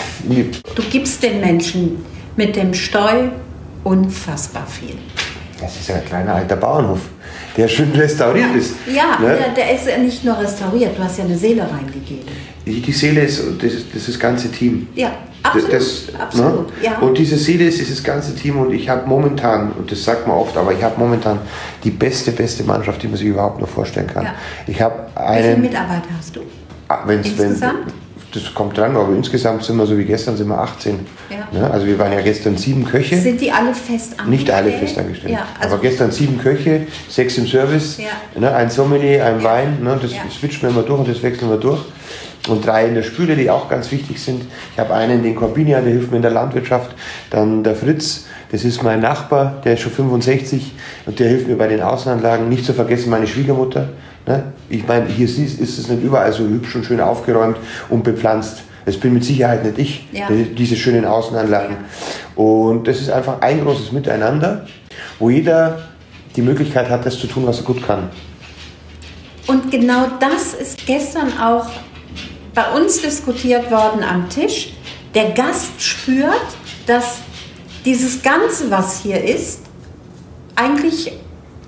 Du 0.73 0.81
gibst 0.89 1.21
den 1.21 1.41
Menschen 1.41 2.05
mit 2.37 2.55
dem 2.55 2.73
Steu 2.73 3.27
unfassbar 3.83 4.65
viel. 4.67 4.95
das 5.59 5.75
ist 5.75 5.89
ja 5.89 5.95
ein 5.95 6.05
kleiner 6.05 6.35
alter 6.35 6.55
Bauernhof, 6.55 6.99
der 7.57 7.67
schön 7.67 7.91
restauriert 7.91 8.55
ist. 8.55 8.75
Ja, 8.93 9.19
Ne? 9.19 9.35
der, 9.37 9.49
der 9.65 9.75
ist 9.75 9.85
ja 9.87 9.97
nicht 9.97 10.23
nur 10.23 10.37
restauriert, 10.39 10.97
du 10.97 11.03
hast 11.03 11.17
ja 11.17 11.25
eine 11.25 11.37
Seele 11.37 11.63
reingegeben. 11.69 12.27
Die 12.67 12.91
Seele 12.91 13.21
ist 13.21 13.39
das, 13.39 13.71
das, 13.71 13.73
ist 13.73 14.07
das 14.07 14.19
ganze 14.19 14.51
Team. 14.51 14.87
Ja, 14.95 15.11
absolut. 15.43 15.73
Das, 15.73 16.03
absolut. 16.19 16.67
ne? 16.67 16.73
Ja. 16.83 16.99
Und 16.99 17.17
diese 17.17 17.37
Seele 17.37 17.65
ist 17.65 17.79
dieses 17.79 18.03
ganze 18.03 18.35
Team 18.35 18.57
und 18.57 18.73
ich 18.73 18.89
habe 18.89 19.07
momentan, 19.07 19.71
und 19.71 19.91
das 19.91 20.03
sagt 20.03 20.27
man 20.27 20.37
oft, 20.37 20.55
aber 20.57 20.73
ich 20.73 20.83
habe 20.83 20.99
momentan 20.99 21.39
die 21.83 21.91
beste, 21.91 22.31
beste 22.31 22.63
Mannschaft, 22.63 23.01
die 23.03 23.07
man 23.07 23.17
sich 23.17 23.27
überhaupt 23.27 23.59
nur 23.59 23.67
vorstellen 23.67 24.07
kann. 24.07 24.25
Ja. 24.25 24.35
Ich 24.67 24.81
habe 24.81 24.95
Wie 25.15 25.35
viele 25.35 25.53
einen, 25.53 25.61
Mitarbeiter 25.61 26.09
hast 26.17 26.35
du? 26.35 26.41
Ah, 26.87 26.99
wenn's, 27.05 27.27
Insgesamt? 27.27 27.85
Wenn, 27.85 28.07
das 28.33 28.53
kommt 28.53 28.77
dran, 28.77 28.95
aber 28.95 29.15
insgesamt 29.15 29.63
sind 29.63 29.77
wir 29.77 29.85
so 29.85 29.97
wie 29.97 30.03
gestern 30.03 30.35
sind 30.35 30.49
wir 30.49 30.59
18. 30.59 30.99
Ja. 31.29 31.47
Ne? 31.57 31.71
Also 31.71 31.85
wir 31.85 31.97
waren 31.97 32.11
ja 32.11 32.21
gestern 32.21 32.57
sieben 32.57 32.83
Köche. 32.85 33.17
Sind 33.17 33.39
die 33.39 33.51
alle 33.51 33.73
fest 33.73 34.19
angestellt? 34.19 34.29
Nicht 34.29 34.51
alle 34.51 34.71
festangestellt. 34.71 35.33
Ja, 35.33 35.47
also 35.59 35.75
aber 35.75 35.81
gestern 35.81 36.11
sieben 36.11 36.37
Köche, 36.37 36.87
sechs 37.07 37.37
im 37.37 37.47
Service, 37.47 37.99
ne, 38.37 38.53
ein 38.53 38.69
Sommelier, 38.69 39.25
ein 39.25 39.43
Wein, 39.43 39.77
ne, 39.81 39.97
das 40.01 40.11
switchen 40.37 40.63
wir 40.63 40.69
immer 40.69 40.83
durch 40.83 40.99
und 40.99 41.07
das 41.07 41.23
wechseln 41.23 41.49
wir 41.49 41.57
durch. 41.57 41.81
Und 42.49 42.65
drei 42.65 42.87
in 42.87 42.95
der 42.95 43.03
Spüle, 43.03 43.35
die 43.35 43.49
auch 43.49 43.69
ganz 43.69 43.91
wichtig 43.91 44.19
sind. 44.21 44.45
Ich 44.73 44.79
habe 44.79 44.93
einen, 44.93 45.23
den 45.23 45.35
Corbinian, 45.35 45.83
der 45.83 45.93
hilft 45.93 46.11
mir 46.11 46.17
in 46.17 46.21
der 46.21 46.31
Landwirtschaft. 46.31 46.95
Dann 47.29 47.63
der 47.63 47.75
Fritz, 47.75 48.25
das 48.51 48.63
ist 48.63 48.83
mein 48.83 49.01
Nachbar, 49.01 49.61
der 49.63 49.73
ist 49.73 49.81
schon 49.81 49.91
65 49.91 50.73
und 51.05 51.19
der 51.19 51.27
hilft 51.27 51.47
mir 51.47 51.57
bei 51.57 51.67
den 51.67 51.81
Außenanlagen. 51.81 52.47
Nicht 52.49 52.65
zu 52.65 52.73
vergessen 52.73 53.09
meine 53.09 53.27
Schwiegermutter. 53.27 53.89
Ne? 54.25 54.53
Ich 54.69 54.87
meine, 54.87 55.07
hier 55.07 55.25
ist 55.25 55.37
ist 55.37 55.77
es 55.77 55.87
nicht 55.87 56.03
überall 56.03 56.31
so 56.31 56.43
hübsch 56.43 56.75
und 56.75 56.85
schön 56.85 57.01
aufgeräumt 57.01 57.57
und 57.89 58.03
bepflanzt. 58.03 58.63
Das 58.85 58.95
bin 58.97 59.13
mit 59.13 59.25
Sicherheit 59.25 59.65
nicht 59.65 59.77
ich, 59.79 60.07
Ja. 60.13 60.29
diese 60.29 60.77
schönen 60.77 61.03
Außenanlagen. 61.03 61.75
Und 62.35 62.87
das 62.87 63.01
ist 63.01 63.09
einfach 63.09 63.41
ein 63.41 63.61
großes 63.61 63.91
Miteinander, 63.91 64.65
wo 65.19 65.29
jeder 65.29 65.79
die 66.37 66.41
Möglichkeit 66.41 66.89
hat, 66.89 67.05
das 67.05 67.19
zu 67.19 67.27
tun, 67.27 67.45
was 67.45 67.57
er 67.59 67.65
gut 67.65 67.85
kann. 67.85 68.09
Und 69.47 69.71
genau 69.71 70.07
das 70.19 70.53
ist 70.53 70.85
gestern 70.85 71.31
auch 71.39 71.67
bei 72.57 72.71
uns 72.71 72.99
diskutiert 73.01 73.69
worden 73.69 74.03
am 74.03 74.29
Tisch. 74.29 74.73
Der 75.13 75.29
Gast 75.29 75.79
spürt, 75.79 76.41
dass 76.87 77.19
dieses 77.85 78.23
Ganze, 78.23 78.71
was 78.71 78.99
hier 79.01 79.23
ist, 79.23 79.59
eigentlich, 80.55 81.11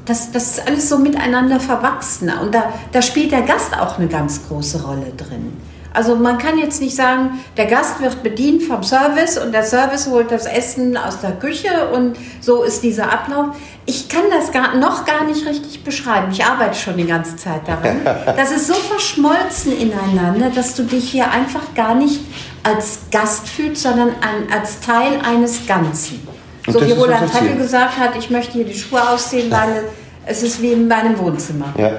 das, 0.06 0.32
das 0.32 0.58
ist 0.58 0.68
alles 0.68 0.90
so 0.90 0.98
miteinander 0.98 1.60
verwachsen. 1.60 2.32
Und 2.42 2.56
da, 2.56 2.74
da 2.92 3.04
spielt 3.04 3.32
der 3.32 3.44
Gast 3.44 3.78
auch 3.80 4.00
eine 4.00 4.08
ganz 4.08 4.48
große 4.48 4.82
Rolle 4.82 5.14
drin. 5.16 5.56
Also 5.94 6.16
man 6.16 6.38
kann 6.38 6.58
jetzt 6.58 6.82
nicht 6.82 6.96
sagen, 6.96 7.40
der 7.58 7.66
Gast 7.66 8.02
wird 8.02 8.22
bedient 8.22 8.64
vom 8.64 8.84
Service 8.84 9.38
und 9.38 9.52
der 9.52 9.64
Service 9.64 10.08
holt 10.08 10.32
das 10.32 10.46
Essen 10.46 10.96
aus 10.98 11.20
der 11.22 11.32
Küche 11.32 11.90
und 11.94 12.16
so 12.42 12.64
ist 12.64 12.84
dieser 12.84 13.12
Ablauf. 13.12 13.56
Ich 13.86 14.08
kann 14.08 14.24
das 14.32 14.52
gar, 14.52 14.76
noch 14.76 15.06
gar 15.06 15.24
nicht 15.26 15.46
richtig 15.48 15.84
beschreiben. 15.84 16.28
Ich 16.32 16.46
arbeite 16.46 16.76
schon 16.78 16.96
die 16.98 17.08
ganze 17.08 17.36
Zeit 17.36 17.68
daran. 17.68 18.02
Das 18.38 18.52
ist 18.52 18.68
so 18.68 18.76
verschmolzen 18.76 19.76
ineinander, 19.76 20.52
dass 20.54 20.76
du 20.76 20.84
dich 20.84 21.10
hier 21.10 21.32
einfach 21.32 21.74
gar 21.76 21.96
nicht 21.96 22.22
als 22.64 23.00
Gast 23.12 23.48
fühlst, 23.48 23.82
sondern 23.82 24.10
ein, 24.10 24.52
als 24.54 24.80
Teil 24.80 25.20
eines 25.28 25.66
Ganzen. 25.66 26.28
Und 26.68 26.74
So 26.74 26.86
wie 26.86 26.92
Roland. 26.92 27.32
Treffel 27.32 27.58
gesagt 27.58 27.98
hat, 27.98 28.16
ich 28.18 28.30
möchte 28.30 28.54
hier 28.54 28.66
die 28.66 28.78
Schuhe 28.78 29.02
ausziehen, 29.10 29.50
weil 29.50 29.86
Es 30.30 30.44
ist 30.44 30.62
wie 30.62 30.74
in 30.74 30.88
meinem 30.88 31.18
Wohnzimmer. 31.18 31.74
Ja. 31.76 31.94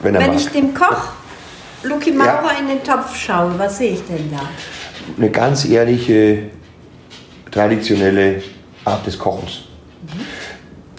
Wenn 0.00 0.14
Wenn 0.14 0.32
ich 0.32 0.48
dem 0.48 0.72
Koch 0.72 1.08
Luki 1.82 2.12
Maurer 2.12 2.58
in 2.60 2.68
den 2.68 2.82
Topf 2.82 3.16
schaue, 3.16 3.52
was 3.58 3.78
sehe 3.78 3.92
ich 3.92 4.04
denn 4.04 4.30
da? 4.30 4.40
eine 5.16 5.30
ganz 5.30 5.64
ehrliche, 5.64 6.50
traditionelle 7.50 8.42
Art 8.84 9.06
des 9.06 9.18
Kochens. 9.18 9.62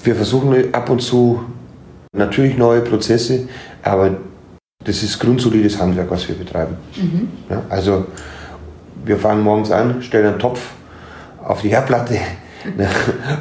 Wir 0.03 0.15
versuchen 0.15 0.73
ab 0.73 0.89
und 0.89 0.99
zu 1.01 1.43
natürlich 2.13 2.57
neue 2.57 2.81
Prozesse, 2.81 3.47
aber 3.83 4.17
das 4.83 5.03
ist 5.03 5.19
grundsolides 5.19 5.79
Handwerk, 5.79 6.09
was 6.09 6.27
wir 6.27 6.35
betreiben. 6.35 6.77
Ja, 7.49 7.61
also 7.69 8.05
wir 9.05 9.17
fangen 9.17 9.43
morgens 9.43 9.69
an, 9.71 10.01
stellen 10.01 10.25
einen 10.27 10.39
Topf 10.39 10.59
auf 11.43 11.61
die 11.61 11.69
Herdplatte, 11.69 12.15
ne, 12.77 12.87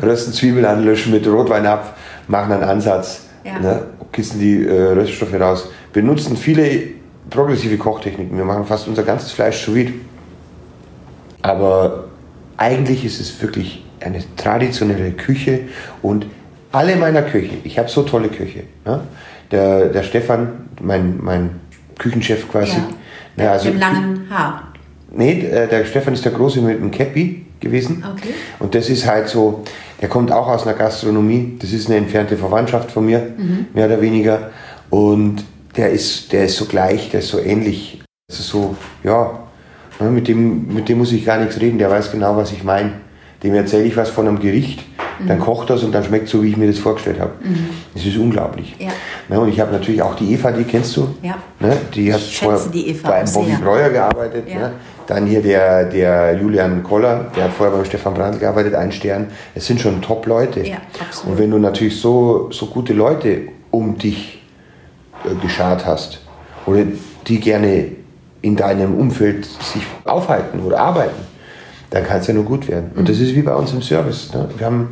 rösten 0.02 0.32
Zwiebeln 0.34 0.66
an, 0.66 0.84
löschen 0.84 1.12
mit 1.12 1.26
Rotwein 1.26 1.66
ab, 1.66 1.96
machen 2.26 2.52
einen 2.52 2.64
Ansatz, 2.64 3.22
Ja. 3.44 3.58
ne, 3.58 3.86
kissen 4.12 4.38
die 4.38 4.66
äh, 4.66 4.92
Röststoffe 4.92 5.34
raus. 5.34 5.70
Wir 5.92 6.02
nutzen 6.02 6.36
viele 6.36 6.97
progressive 7.30 7.76
Kochtechniken. 7.76 8.36
Wir 8.36 8.44
machen 8.44 8.64
fast 8.64 8.88
unser 8.88 9.02
ganzes 9.02 9.32
Fleisch 9.32 9.64
sous 9.64 9.74
vide. 9.74 9.92
Aber 11.42 12.04
eigentlich 12.56 13.04
ist 13.04 13.20
es 13.20 13.40
wirklich 13.40 13.84
eine 14.00 14.22
traditionelle 14.36 15.12
Küche 15.12 15.60
und 16.02 16.26
alle 16.72 16.96
meiner 16.96 17.22
Köche, 17.22 17.54
ich 17.64 17.78
habe 17.78 17.88
so 17.88 18.02
tolle 18.02 18.28
Köche. 18.28 18.64
Ne? 18.84 19.00
Der, 19.50 19.86
der 19.86 20.02
Stefan, 20.02 20.68
mein, 20.80 21.18
mein 21.22 21.60
Küchenchef 21.98 22.50
quasi. 22.50 22.76
Ja. 22.76 22.88
Ne, 23.36 23.50
also 23.50 23.66
Mit 23.66 23.74
dem 23.74 23.80
langen 23.80 24.26
Haar. 24.30 24.72
Nee, 25.10 25.40
äh, 25.40 25.66
der 25.68 25.84
Stefan 25.86 26.14
ist 26.14 26.24
der 26.24 26.32
Große 26.32 26.60
mit 26.60 26.80
dem 26.80 26.90
Käppi 26.90 27.46
gewesen. 27.60 28.04
Okay. 28.14 28.34
Und 28.58 28.74
das 28.74 28.90
ist 28.90 29.06
halt 29.06 29.28
so, 29.28 29.64
der 30.02 30.08
kommt 30.08 30.30
auch 30.30 30.48
aus 30.48 30.66
einer 30.66 30.76
Gastronomie. 30.76 31.56
Das 31.60 31.72
ist 31.72 31.88
eine 31.88 31.96
entfernte 31.96 32.36
Verwandtschaft 32.36 32.90
von 32.90 33.06
mir, 33.06 33.32
mehr 33.74 33.86
oder 33.86 34.00
weniger. 34.00 34.50
Und 34.90 35.44
der 35.78 35.90
ist, 35.90 36.32
der 36.32 36.44
ist 36.44 36.56
so 36.56 36.66
gleich, 36.66 37.08
der 37.10 37.20
ist 37.20 37.28
so 37.28 37.38
ähnlich. 37.38 38.02
Also 38.28 38.42
so, 38.42 38.76
ja, 39.04 39.38
ne, 40.00 40.10
mit 40.10 40.28
dem, 40.28 40.74
mit 40.74 40.88
dem 40.88 40.98
muss 40.98 41.12
ich 41.12 41.24
gar 41.24 41.38
nichts 41.38 41.58
reden. 41.60 41.78
Der 41.78 41.88
weiß 41.88 42.12
genau, 42.12 42.36
was 42.36 42.52
ich 42.52 42.64
meine. 42.64 42.92
Dem 43.42 43.54
erzähle 43.54 43.84
ich 43.84 43.96
was 43.96 44.10
von 44.10 44.26
einem 44.26 44.40
Gericht, 44.40 44.84
dann 45.26 45.38
kocht 45.38 45.70
das 45.70 45.84
und 45.84 45.92
dann 45.92 46.02
schmeckt 46.02 46.28
so, 46.28 46.42
wie 46.42 46.50
ich 46.50 46.56
mir 46.56 46.66
das 46.66 46.78
vorgestellt 46.80 47.20
habe. 47.20 47.32
Das 47.94 48.04
ist 48.04 48.16
unglaublich. 48.16 48.74
Ja. 48.80 48.88
Ne, 49.28 49.40
und 49.40 49.48
ich 49.48 49.60
habe 49.60 49.70
natürlich 49.70 50.02
auch 50.02 50.16
die 50.16 50.32
Eva, 50.32 50.50
die 50.50 50.64
kennst 50.64 50.96
du. 50.96 51.14
Ja. 51.22 51.36
Ne, 51.60 51.76
die 51.94 52.12
hat 52.12 52.20
vorher 52.20 52.60
die 52.72 52.92
bei 53.00 53.22
Bobby. 53.22 53.52
Breuer 53.62 53.90
gearbeitet. 53.90 54.48
Ja. 54.48 54.58
Ne? 54.58 54.72
Dann 55.06 55.26
hier 55.26 55.40
der, 55.40 55.84
der 55.84 56.36
Julian 56.40 56.82
Koller, 56.82 57.30
der 57.36 57.44
hat 57.44 57.52
vorher 57.52 57.76
beim 57.76 57.84
Stefan 57.84 58.14
Brandl 58.14 58.40
gearbeitet, 58.40 58.74
ein 58.74 58.90
Stern. 58.90 59.28
Es 59.54 59.66
sind 59.66 59.80
schon 59.80 60.02
Top-Leute. 60.02 60.66
Ja, 60.66 60.78
absolut. 61.00 61.32
Und 61.32 61.42
wenn 61.42 61.50
du 61.52 61.58
natürlich 61.58 62.00
so, 62.00 62.48
so 62.50 62.66
gute 62.66 62.92
Leute 62.92 63.42
um 63.70 63.96
dich 63.96 64.37
geschart 65.34 65.86
hast 65.86 66.20
oder 66.66 66.82
die 67.26 67.40
gerne 67.40 67.86
in 68.42 68.56
deinem 68.56 68.94
Umfeld 68.94 69.44
sich 69.46 69.82
aufhalten 70.04 70.60
oder 70.60 70.78
arbeiten, 70.80 71.16
dann 71.90 72.04
kann 72.04 72.20
es 72.20 72.26
ja 72.26 72.34
nur 72.34 72.44
gut 72.44 72.68
werden. 72.68 72.90
Und 72.94 73.02
Mhm. 73.02 73.06
das 73.06 73.18
ist 73.18 73.34
wie 73.34 73.42
bei 73.42 73.54
uns 73.54 73.72
im 73.72 73.82
Service. 73.82 74.32
Ne? 74.32 74.48
Wir 74.56 74.66
haben, 74.66 74.90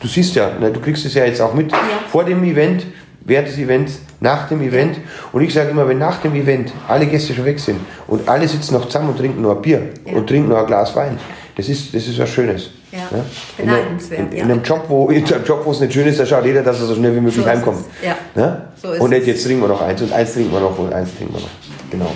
du 0.00 0.06
siehst 0.08 0.34
ja, 0.34 0.50
ne, 0.60 0.70
du 0.70 0.80
kriegst 0.80 1.04
es 1.06 1.14
ja 1.14 1.24
jetzt 1.24 1.40
auch 1.40 1.54
mit, 1.54 1.72
vor 2.10 2.24
dem 2.24 2.44
Event, 2.44 2.86
während 3.24 3.48
des 3.48 3.58
Events, 3.58 4.00
nach 4.20 4.48
dem 4.48 4.60
Event. 4.62 4.98
Und 5.32 5.42
ich 5.42 5.52
sage 5.54 5.70
immer, 5.70 5.88
wenn 5.88 5.98
nach 5.98 6.20
dem 6.20 6.34
Event 6.34 6.72
alle 6.88 7.06
Gäste 7.06 7.34
schon 7.34 7.44
weg 7.44 7.58
sind 7.60 7.78
und 8.06 8.28
alle 8.28 8.46
sitzen 8.48 8.74
noch 8.74 8.86
zusammen 8.86 9.10
und 9.10 9.18
trinken 9.18 9.42
nur 9.42 9.56
ein 9.56 9.62
Bier 9.62 9.82
Ja. 10.06 10.14
und 10.16 10.26
trinken 10.28 10.48
nur 10.48 10.58
ein 10.60 10.66
Glas 10.66 10.94
Wein, 10.96 11.18
das 11.58 11.68
ist, 11.68 11.92
das 11.92 12.06
ist 12.06 12.16
was 12.20 12.30
Schönes. 12.30 12.70
Ja, 12.92 12.98
Ne? 13.10 13.24
In, 13.58 13.66
beneidenswert, 13.66 14.32
in, 14.32 14.42
einem 14.42 14.62
Job, 14.62 14.84
wo, 14.86 15.08
in 15.10 15.24
einem 15.26 15.44
Job, 15.44 15.62
wo 15.64 15.72
es 15.72 15.80
nicht 15.80 15.92
schön 15.92 16.06
ist, 16.06 16.20
da 16.20 16.24
schaut 16.24 16.44
jeder, 16.44 16.62
dass 16.62 16.78
er 16.78 16.86
so 16.86 16.94
schnell 16.94 17.14
wie 17.16 17.20
möglich 17.20 17.44
So 17.44 17.50
heimkommt. 17.50 17.84
ja. 18.02 18.16
Ne? 18.36 18.68
So 18.80 18.90
und 18.90 19.12
es. 19.12 19.26
jetzt 19.26 19.44
trinken 19.44 19.62
wir 19.62 19.68
noch 19.68 19.82
eins 19.82 20.00
und 20.00 20.12
eins 20.12 20.34
trinken 20.34 20.52
wir 20.52 20.60
noch 20.60 20.78
und 20.78 20.92
eins 20.92 21.10
trinken 21.16 21.34
wir 21.34 21.40
noch. 21.40 21.50
Genau. 21.90 22.12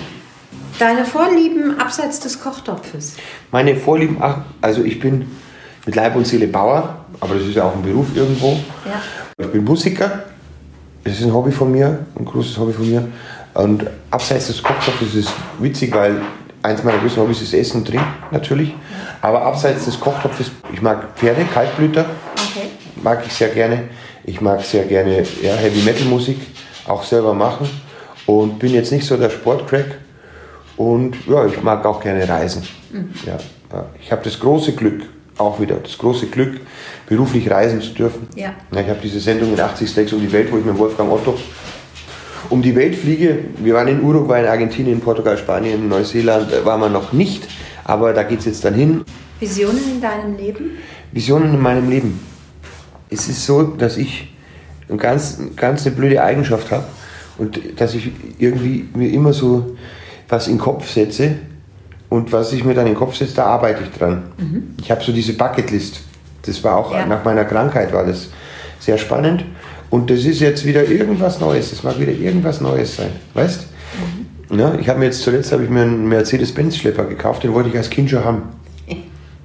Deine 0.79 1.03
Vorlieben 1.03 1.77
abseits 1.77 2.21
des 2.21 2.41
Kochtopfes. 2.41 3.17
Meine 3.51 3.75
Vorlieben, 3.75 4.17
ach, 4.21 4.37
also 4.61 4.81
ich 4.81 4.99
bin 5.01 5.27
mit 5.85 5.95
Leib 5.95 6.15
und 6.15 6.25
Seele 6.25 6.47
Bauer, 6.47 7.05
aber 7.19 7.35
das 7.35 7.43
ist 7.43 7.55
ja 7.55 7.65
auch 7.65 7.75
ein 7.75 7.83
Beruf 7.83 8.15
irgendwo. 8.15 8.57
Ja. 8.85 9.01
Ich 9.37 9.51
bin 9.51 9.65
Musiker, 9.65 10.23
das 11.03 11.19
ist 11.19 11.23
ein 11.25 11.33
Hobby 11.33 11.51
von 11.51 11.69
mir, 11.69 12.05
ein 12.17 12.23
großes 12.23 12.57
Hobby 12.57 12.71
von 12.71 12.89
mir. 12.89 13.05
Und 13.55 13.85
abseits 14.09 14.47
des 14.47 14.63
Kochtopfes 14.63 15.13
ist 15.15 15.27
es 15.27 15.33
witzig, 15.59 15.93
weil 15.93 16.21
eins 16.63 16.83
meiner 16.83 16.97
größten 16.99 17.21
Hobbys 17.21 17.41
ist 17.41 17.53
Essen 17.53 17.77
und 17.77 17.87
Trinken 17.87 18.05
natürlich. 18.31 18.73
Aber 19.21 19.41
abseits 19.43 19.85
des 19.85 19.99
Kochtopfes, 19.99 20.51
ich 20.73 20.81
mag 20.81 21.15
Pferde, 21.15 21.45
Kaltblüter, 21.53 22.05
Okay. 22.35 22.67
mag 23.01 23.23
ich 23.25 23.33
sehr 23.33 23.49
gerne. 23.49 23.83
Ich 24.25 24.39
mag 24.41 24.61
sehr 24.63 24.85
gerne 24.85 25.23
ja, 25.41 25.55
Heavy 25.55 25.81
Metal 25.81 26.05
Musik, 26.05 26.37
auch 26.87 27.03
selber 27.03 27.33
machen. 27.33 27.69
Und 28.25 28.59
bin 28.59 28.73
jetzt 28.73 28.91
nicht 28.91 29.05
so 29.05 29.17
der 29.17 29.29
Sportcrack. 29.29 29.97
Und 30.77 31.15
ja, 31.27 31.45
ich 31.45 31.61
mag 31.61 31.85
auch 31.85 32.01
gerne 32.01 32.27
reisen. 32.27 32.63
Ja, 33.25 33.37
ja. 33.71 33.85
Ich 34.01 34.11
habe 34.11 34.23
das 34.23 34.39
große 34.39 34.73
Glück, 34.73 35.03
auch 35.37 35.59
wieder 35.59 35.75
das 35.75 35.97
große 35.97 36.27
Glück, 36.27 36.61
beruflich 37.07 37.49
reisen 37.49 37.81
zu 37.81 37.89
dürfen. 37.93 38.27
Ja. 38.35 38.53
ich 38.71 38.77
habe 38.89 38.99
diese 39.03 39.19
Sendung 39.19 39.53
in 39.53 39.59
80 39.59 39.89
Stacks 39.89 40.13
um 40.13 40.21
die 40.21 40.31
Welt, 40.31 40.51
wo 40.51 40.57
ich 40.57 40.65
mit 40.65 40.77
Wolfgang 40.77 41.11
Otto 41.11 41.37
um 42.53 42.61
die 42.61 42.75
Welt 42.75 42.95
fliege. 42.95 43.39
Wir 43.57 43.73
waren 43.73 43.87
in 43.87 44.03
Uruguay, 44.03 44.41
in 44.41 44.47
Argentinien, 44.47 44.99
Portugal, 44.99 45.35
Spanien, 45.39 45.89
Neuseeland, 45.89 46.53
äh, 46.53 46.63
waren 46.63 46.79
wir 46.81 46.89
noch 46.89 47.11
nicht. 47.11 47.47
Aber 47.83 48.13
da 48.13 48.21
geht 48.21 48.39
es 48.39 48.45
jetzt 48.45 48.63
dann 48.63 48.75
hin. 48.75 49.03
Visionen 49.39 49.81
in 49.95 49.99
deinem 49.99 50.37
Leben? 50.37 50.77
Visionen 51.11 51.55
in 51.55 51.59
meinem 51.59 51.89
Leben. 51.89 52.19
Es 53.09 53.27
ist 53.27 53.43
so, 53.45 53.63
dass 53.63 53.97
ich 53.97 54.31
eine 54.87 54.99
ganz, 54.99 55.39
ganz 55.55 55.85
eine 55.87 55.95
blöde 55.95 56.21
Eigenschaft 56.23 56.71
habe 56.71 56.85
und 57.39 57.59
dass 57.77 57.95
ich 57.95 58.11
irgendwie 58.37 58.87
mir 58.93 59.11
immer 59.11 59.33
so 59.33 59.75
was 60.29 60.47
in 60.47 60.53
den 60.53 60.59
Kopf 60.59 60.89
setze 60.91 61.35
und 62.09 62.31
was 62.31 62.53
ich 62.53 62.63
mir 62.63 62.75
dann 62.75 62.85
in 62.85 62.93
den 62.93 62.99
Kopf 62.99 63.15
setze, 63.15 63.35
da 63.35 63.45
arbeite 63.45 63.81
ich 63.83 63.89
dran. 63.97 64.23
Ich 64.79 64.91
habe 64.91 65.03
so 65.03 65.11
diese 65.11 65.33
Bucketlist. 65.33 66.01
Das 66.43 66.63
war 66.63 66.77
auch 66.77 66.93
Ja. 66.93 67.05
nach 67.07 67.23
meiner 67.25 67.45
Krankheit 67.45 67.91
war 67.91 68.05
das 68.05 68.29
sehr 68.79 68.97
spannend 68.99 69.43
und 69.93 70.09
das 70.09 70.25
ist 70.25 70.39
jetzt 70.39 70.65
wieder 70.65 70.83
irgendwas 70.89 71.39
Neues. 71.39 71.71
Es 71.71 71.83
mag 71.83 71.99
wieder 71.99 72.11
irgendwas 72.11 72.59
Neues 72.61 72.95
sein, 72.95 73.11
weißt? 73.35 73.67
Ja, 74.49 74.73
ich 74.79 74.89
habe 74.89 74.97
mir 74.97 75.05
jetzt 75.05 75.21
zuletzt 75.21 75.51
habe 75.51 75.63
ich 75.65 75.69
mir 75.69 75.83
einen 75.83 76.09
Mercedes-Benz-Schlepper 76.09 77.05
gekauft, 77.05 77.43
den 77.43 77.53
wollte 77.53 77.69
ich 77.69 77.77
als 77.77 77.91
Kind 77.91 78.09
schon 78.09 78.25
haben. 78.25 78.41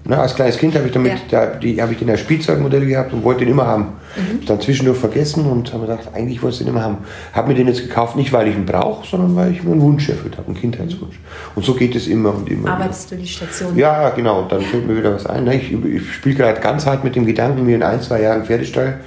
Na, 0.04 0.22
als 0.22 0.34
kleines 0.34 0.56
Kind 0.56 0.74
habe 0.74 0.86
ich 0.86 0.92
damit, 0.92 1.12
Ja. 1.12 1.18
da, 1.30 1.46
die 1.56 1.82
habe 1.82 1.92
ich 1.92 1.98
den 1.98 2.08
als 2.08 2.20
Spielzeugmodell 2.20 2.86
gehabt 2.86 3.12
und 3.12 3.24
wollte 3.24 3.40
den 3.40 3.50
immer 3.50 3.66
haben. 3.66 3.82
Mhm. 4.16 4.46
Dann 4.46 4.58
zwischendurch 4.58 4.96
vergessen 4.96 5.44
und 5.44 5.70
habe 5.74 5.82
mir 5.82 5.88
gedacht, 5.90 6.08
eigentlich 6.14 6.42
wollte 6.42 6.54
ich 6.54 6.58
den 6.60 6.68
immer 6.68 6.82
haben. 6.82 6.96
Habe 7.34 7.48
mir 7.48 7.54
den 7.54 7.66
jetzt 7.68 7.82
gekauft, 7.82 8.16
nicht 8.16 8.32
weil 8.32 8.48
ich 8.48 8.54
ihn 8.56 8.64
brauche, 8.64 9.06
sondern 9.06 9.36
weil 9.36 9.52
ich 9.52 9.62
mir 9.62 9.72
einen 9.72 9.82
Wunsch 9.82 10.08
erfüllt 10.08 10.38
habe, 10.38 10.46
einen 10.46 10.56
Kindheitswunsch. 10.58 11.20
Und 11.56 11.62
so 11.66 11.74
geht 11.74 11.94
es 11.94 12.06
immer 12.06 12.34
und 12.34 12.48
immer. 12.48 12.62
wieder. 12.62 12.72
Arbeitest 12.72 13.10
du 13.10 13.16
die 13.16 13.26
Station? 13.26 13.76
Ja, 13.76 14.08
genau. 14.10 14.46
Dann 14.48 14.62
fällt 14.62 14.86
mir 14.86 14.96
wieder 14.96 15.14
was 15.14 15.26
ein. 15.26 15.44
ne? 15.44 15.56
Ich, 15.56 15.70
ich 15.70 16.12
spiele 16.14 16.36
gerade 16.36 16.58
ganz 16.62 16.86
hart 16.86 17.04
mit 17.04 17.14
dem 17.14 17.26
Gedanken, 17.26 17.66
mir 17.66 17.76
in 17.76 17.82
ein, 17.82 18.00
zwei 18.00 18.22
Jahren 18.22 18.46
Pferdestall 18.46 19.00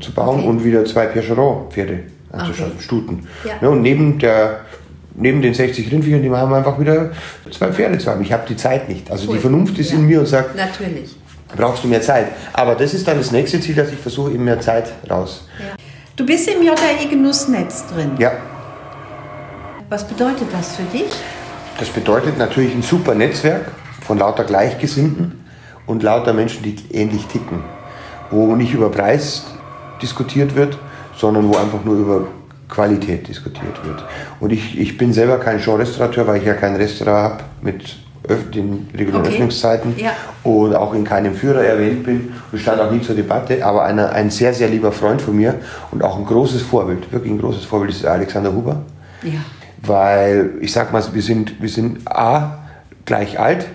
zu 0.00 0.12
bauen 0.12 0.40
Okay. 0.40 0.48
und 0.48 0.64
wieder 0.64 0.84
zwei 0.84 1.06
Percheron-Pferde 1.06 2.00
anzuschaffen, 2.32 2.72
Okay. 2.74 2.82
Stuten. 2.82 3.28
Ja. 3.44 3.52
Ne, 3.60 3.70
und 3.70 3.82
neben, 3.82 4.18
der, 4.18 4.60
neben 5.14 5.40
den 5.42 5.54
60 5.54 5.90
Rindviechern, 5.90 6.22
die 6.22 6.30
haben 6.30 6.50
wir 6.50 6.56
einfach 6.56 6.78
wieder 6.78 7.10
zwei 7.50 7.72
Pferde 7.72 7.98
zu 7.98 8.10
haben. 8.10 8.22
Ich 8.22 8.32
habe 8.32 8.42
die 8.48 8.56
Zeit 8.56 8.88
nicht. 8.88 9.10
Also 9.10 9.28
Cool. 9.28 9.36
die 9.36 9.40
Vernunft 9.40 9.78
ist 9.78 9.90
Ja. 9.92 9.98
in 9.98 10.06
mir 10.06 10.20
und 10.20 10.26
sagt, 10.26 10.56
Natürlich. 10.56 11.16
brauchst 11.56 11.84
du 11.84 11.88
mehr 11.88 12.02
Zeit. 12.02 12.26
Aber 12.52 12.74
das 12.74 12.92
ist 12.94 13.06
dann 13.06 13.18
das 13.18 13.30
nächste 13.30 13.60
Ziel, 13.60 13.74
dass 13.76 13.90
ich 13.92 13.98
versuche, 13.98 14.32
eben 14.32 14.44
mehr 14.44 14.60
Zeit 14.60 14.90
raus. 15.08 15.48
Du 16.16 16.24
bist 16.26 16.48
im 16.48 16.62
JAE 16.62 17.08
Genussnetz 17.10 17.84
drin. 17.86 18.12
Ja, 18.18 18.32
Was 19.88 20.04
bedeutet 20.06 20.48
das 20.52 20.76
für 20.76 20.82
dich? 20.96 21.10
das 21.78 21.88
bedeutet 21.88 22.38
natürlich 22.38 22.72
ein 22.74 22.82
super 22.82 23.14
Netzwerk 23.14 23.70
von 24.00 24.18
lauter 24.18 24.44
Gleichgesinnten 24.44 25.44
und 25.86 26.02
lauter 26.02 26.32
Menschen, 26.32 26.62
die 26.62 26.76
ähnlich 26.92 27.26
ticken. 27.26 27.62
Wo 28.30 28.54
nicht 28.56 28.72
über 28.74 28.90
Preis 28.90 29.44
diskutiert 30.04 30.54
wird, 30.54 30.76
sondern 31.16 31.48
wo 31.48 31.56
einfach 31.56 31.82
nur 31.84 31.96
über 31.96 32.26
Qualität 32.68 33.26
diskutiert 33.28 33.84
wird. 33.84 34.04
Und 34.40 34.52
ich, 34.52 34.78
ich 34.78 34.96
bin 34.98 35.12
selber 35.12 35.38
kein 35.38 35.58
Genre-Restaurateur, 35.58 36.26
weil 36.26 36.36
ich 36.38 36.44
ja 36.44 36.54
kein 36.54 36.76
Restaurant 36.76 37.34
habe 37.34 37.44
mit 37.62 37.96
den 38.54 38.88
regulären 38.96 39.20
Okay. 39.26 39.34
Öffnungszeiten 39.34 39.94
Ja. 39.98 40.12
und 40.44 40.74
auch 40.74 40.94
in 40.94 41.04
keinem 41.04 41.34
Führer 41.34 41.62
erwähnt 41.62 42.04
bin 42.04 42.32
und 42.52 42.58
stand 42.58 42.80
auch 42.80 42.90
nie 42.90 43.02
zur 43.02 43.14
Debatte. 43.14 43.64
Aber 43.64 43.84
einer, 43.84 44.12
ein 44.12 44.30
sehr, 44.30 44.54
sehr 44.54 44.68
lieber 44.68 44.92
Freund 44.92 45.20
von 45.20 45.36
mir 45.36 45.56
und 45.90 46.02
auch 46.02 46.16
ein 46.18 46.24
großes 46.24 46.62
Vorbild, 46.62 47.12
wirklich 47.12 47.32
ein 47.32 47.38
großes 47.38 47.64
Vorbild 47.64 47.90
ist 47.92 48.04
Alexander 48.06 48.52
Huber 48.54 48.80
Ja. 49.22 49.40
weil 49.82 50.52
ich 50.60 50.72
sag 50.72 50.92
mal, 50.92 51.02
wir 51.12 51.22
sind, 51.22 51.60
wir 51.60 51.68
sind 51.68 52.08
A, 52.10 52.58
gleich 53.04 53.38
alt 53.38 53.66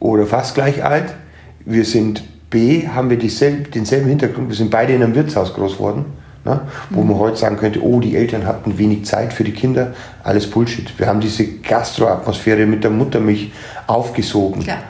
oder 0.00 0.26
fast 0.26 0.54
gleich 0.54 0.84
alt. 0.84 1.14
Wir 1.64 1.84
sind 1.86 2.22
B, 2.52 2.86
haben 2.86 3.10
wir 3.10 3.18
dieselb, 3.18 3.72
denselben 3.72 4.08
Hintergrund. 4.08 4.48
Wir 4.48 4.56
sind 4.56 4.70
beide 4.70 4.92
in 4.92 5.02
einem 5.02 5.14
Wirtshaus 5.16 5.54
groß 5.54 5.78
geworden, 5.78 6.04
ne? 6.44 6.60
wo 6.90 7.02
man 7.02 7.18
heute 7.18 7.38
sagen 7.38 7.56
könnte, 7.56 7.82
oh, 7.82 7.98
die 7.98 8.14
Eltern 8.14 8.46
hatten 8.46 8.78
wenig 8.78 9.06
Zeit 9.06 9.32
für 9.32 9.42
die 9.42 9.52
Kinder. 9.52 9.94
Alles 10.22 10.48
Bullshit. 10.48 10.96
Wir 10.98 11.06
haben 11.06 11.20
diese 11.20 11.44
Gastro-Atmosphäre 11.46 12.66
mit 12.66 12.84
der 12.84 12.90
Muttermilch 12.90 13.50
aufgesogen. 13.86 14.62
Ja. 14.62 14.82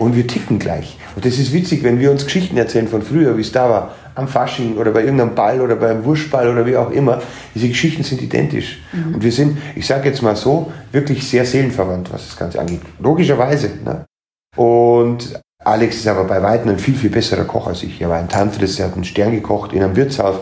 Und 0.00 0.16
wir 0.16 0.26
ticken 0.26 0.58
gleich. 0.58 0.98
Und 1.14 1.24
das 1.24 1.38
ist 1.38 1.52
witzig, 1.52 1.84
wenn 1.84 2.00
wir 2.00 2.10
uns 2.10 2.24
Geschichten 2.24 2.56
erzählen 2.56 2.88
von 2.88 3.02
früher, 3.02 3.36
wie 3.36 3.40
es 3.40 3.52
da 3.52 3.70
war. 3.70 3.94
am 4.16 4.26
Fasching 4.26 4.76
oder 4.76 4.90
bei 4.90 5.02
irgendeinem 5.02 5.34
Ball 5.34 5.60
oder 5.60 5.76
beim 5.76 6.04
Wurstball 6.04 6.48
oder 6.48 6.66
wie 6.66 6.76
auch 6.76 6.90
immer. 6.90 7.22
Diese 7.54 7.68
Geschichten 7.68 8.02
sind 8.02 8.20
identisch. 8.20 8.80
Und 8.92 9.22
wir 9.22 9.30
sind, 9.30 9.58
ich 9.76 9.86
sage 9.86 10.08
jetzt 10.08 10.22
mal 10.22 10.34
so, 10.34 10.72
wirklich 10.90 11.28
sehr 11.28 11.44
seelenverwandt, 11.44 12.12
was 12.12 12.26
das 12.26 12.36
Ganze 12.36 12.58
angeht. 12.58 12.80
Logischerweise. 12.98 13.70
Ne? 13.84 14.04
Und 14.56 15.38
Alex 15.66 15.96
ist 15.96 16.06
aber 16.06 16.22
bei 16.22 16.40
weitem 16.40 16.70
ein 16.70 16.78
viel, 16.78 16.94
viel 16.94 17.10
besserer 17.10 17.44
Koch 17.44 17.66
als 17.66 17.82
ich. 17.82 18.00
Er 18.00 18.08
war 18.08 18.18
ein 18.18 18.28
Tantris, 18.28 18.78
er 18.78 18.86
hat 18.86 18.94
einen 18.94 19.02
Stern 19.02 19.32
gekocht 19.32 19.72
in 19.72 19.82
einem 19.82 19.96
Wirtshaus. 19.96 20.36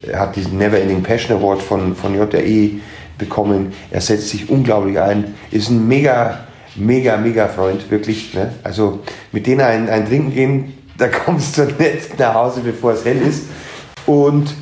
Er 0.00 0.20
hat 0.20 0.36
diesen 0.36 0.56
Never 0.56 0.78
Ending 0.78 1.02
Passion 1.02 1.36
Award 1.36 1.60
von, 1.60 1.96
von 1.96 2.14
JRE 2.14 2.70
bekommen. 3.18 3.72
Er 3.90 4.00
setzt 4.00 4.28
sich 4.28 4.48
unglaublich 4.48 5.00
ein. 5.00 5.34
Ist 5.50 5.68
ein 5.68 5.88
mega, 5.88 6.46
mega, 6.76 7.16
mega 7.16 7.48
Freund, 7.48 7.90
wirklich. 7.90 8.34
Ne? 8.34 8.52
Also 8.62 9.00
mit 9.32 9.48
denen 9.48 9.62
ein, 9.62 9.88
ein 9.88 10.06
Trinken 10.06 10.32
gehen, 10.32 10.74
da 10.96 11.08
kommst 11.08 11.58
du 11.58 11.64
nicht 11.64 12.16
nach 12.20 12.34
Hause, 12.34 12.60
bevor 12.60 12.92
es 12.92 13.04
hell 13.04 13.20
ist. 13.20 13.46
Und 14.06 14.54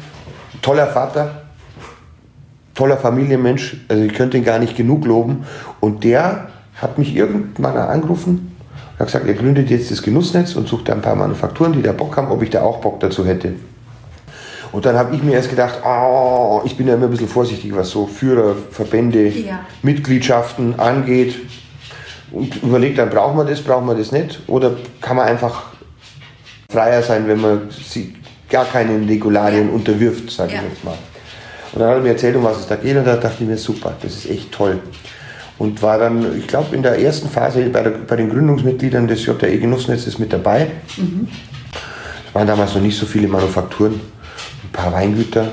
toller 0.62 0.87
Vater, 0.87 1.42
toller 2.75 2.97
Familienmensch. 2.97 3.76
Also 3.88 4.02
ich 4.02 4.14
könnte 4.14 4.38
ihn 4.38 4.45
gar 4.45 4.61
nicht 4.61 4.78
genug 4.78 5.04
loben. 5.04 5.45
Und 5.78 6.04
der 6.04 6.49
hat 6.76 6.97
mich 6.97 7.14
irgendwann 7.14 7.76
angerufen 7.76 8.50
hat 9.00 9.07
gesagt, 9.07 9.26
er 9.26 9.35
gründet 9.35 9.71
jetzt 9.71 9.90
das 9.90 10.02
Genussnetz 10.02 10.54
und 10.57 10.69
sucht 10.69 10.90
ein 10.90 11.00
paar 11.00 11.16
Manufakturen, 11.16 11.73
die 11.73 11.83
da 11.83 11.92
Bock 11.92 12.16
haben, 12.16 12.30
ob 12.30 12.42
ich 12.42 12.50
da 12.50 12.62
auch 12.62 12.78
Bock 12.78 13.00
dazu 13.00 13.25
hätte. 13.26 13.54
Und 14.73 14.85
dann 14.87 14.97
habe 14.97 15.16
ich 15.16 15.23
mir 15.23 15.33
erst 15.35 15.50
gedacht, 15.50 15.80
oh, 15.85 16.61
ich 16.64 16.76
bin 16.76 16.87
ja 16.87 16.95
immer 16.95 17.07
ein 17.07 17.11
bisschen 17.11 17.28
vorsichtig, 17.28 17.75
was 17.75 17.90
so 17.90 18.07
Führer, 18.07 18.54
Verbände, 18.71 19.26
Ja. 19.28 19.61
Mitgliedschaften 19.83 20.78
angeht. 20.78 21.35
Und 22.30 22.62
überlegt 22.62 22.99
dann, 22.99 23.11
braucht 23.11 23.35
man 23.35 23.49
das, 23.49 23.61
braucht 23.61 23.85
man 23.85 23.99
das 23.99 24.12
nicht? 24.12 24.38
Oder 24.47 24.76
kann 25.00 25.16
man 25.16 25.26
einfach 25.26 25.64
freier 26.71 27.02
sein, 27.02 27.26
wenn 27.26 27.40
man 27.40 27.71
sich 27.71 28.11
gar 28.49 28.64
keinen 28.66 29.09
Regularien 29.09 29.69
Ja. 29.69 29.75
unterwirft, 29.75 30.30
sage 30.30 30.52
Ja. 30.52 30.59
ich 30.62 30.69
jetzt 30.75 30.85
mal. 30.85 30.95
Und 31.73 31.80
dann 31.80 31.88
hat 31.88 31.97
er 31.97 32.02
mir 32.02 32.11
erzählt, 32.11 32.37
um 32.37 32.45
was 32.45 32.59
es 32.61 32.66
da 32.69 32.76
geht, 32.76 32.97
und 32.97 33.04
da 33.04 33.16
dachte 33.16 33.37
ich 33.42 33.49
mir, 33.49 33.57
super, 33.57 33.95
das 34.00 34.14
ist 34.14 34.30
echt 34.30 34.52
toll. 34.52 34.78
Und 35.61 35.83
war 35.83 35.99
dann, 35.99 36.38
ich 36.38 36.47
glaube, 36.47 36.75
in 36.75 36.83
der 36.83 36.99
ersten 36.99 37.29
Phase 37.29 37.61
bei, 37.69 37.83
der, 37.83 37.90
bei 37.90 38.17
den 38.17 38.31
Gründungsmitgliedern 38.31 39.07
des 39.07 39.26
JRE 39.26 39.59
Genussnetzes 39.59 40.19
mit 40.19 40.33
dabei. 40.33 40.69
Es 40.97 42.35
waren 42.35 42.47
damals 42.47 42.75
noch 42.75 42.81
nicht 42.81 42.97
so 42.99 43.05
viele 43.05 43.29
Manufakturen, 43.29 43.93
ein 44.64 44.73
paar 44.73 44.90
Weingüter 44.90 45.49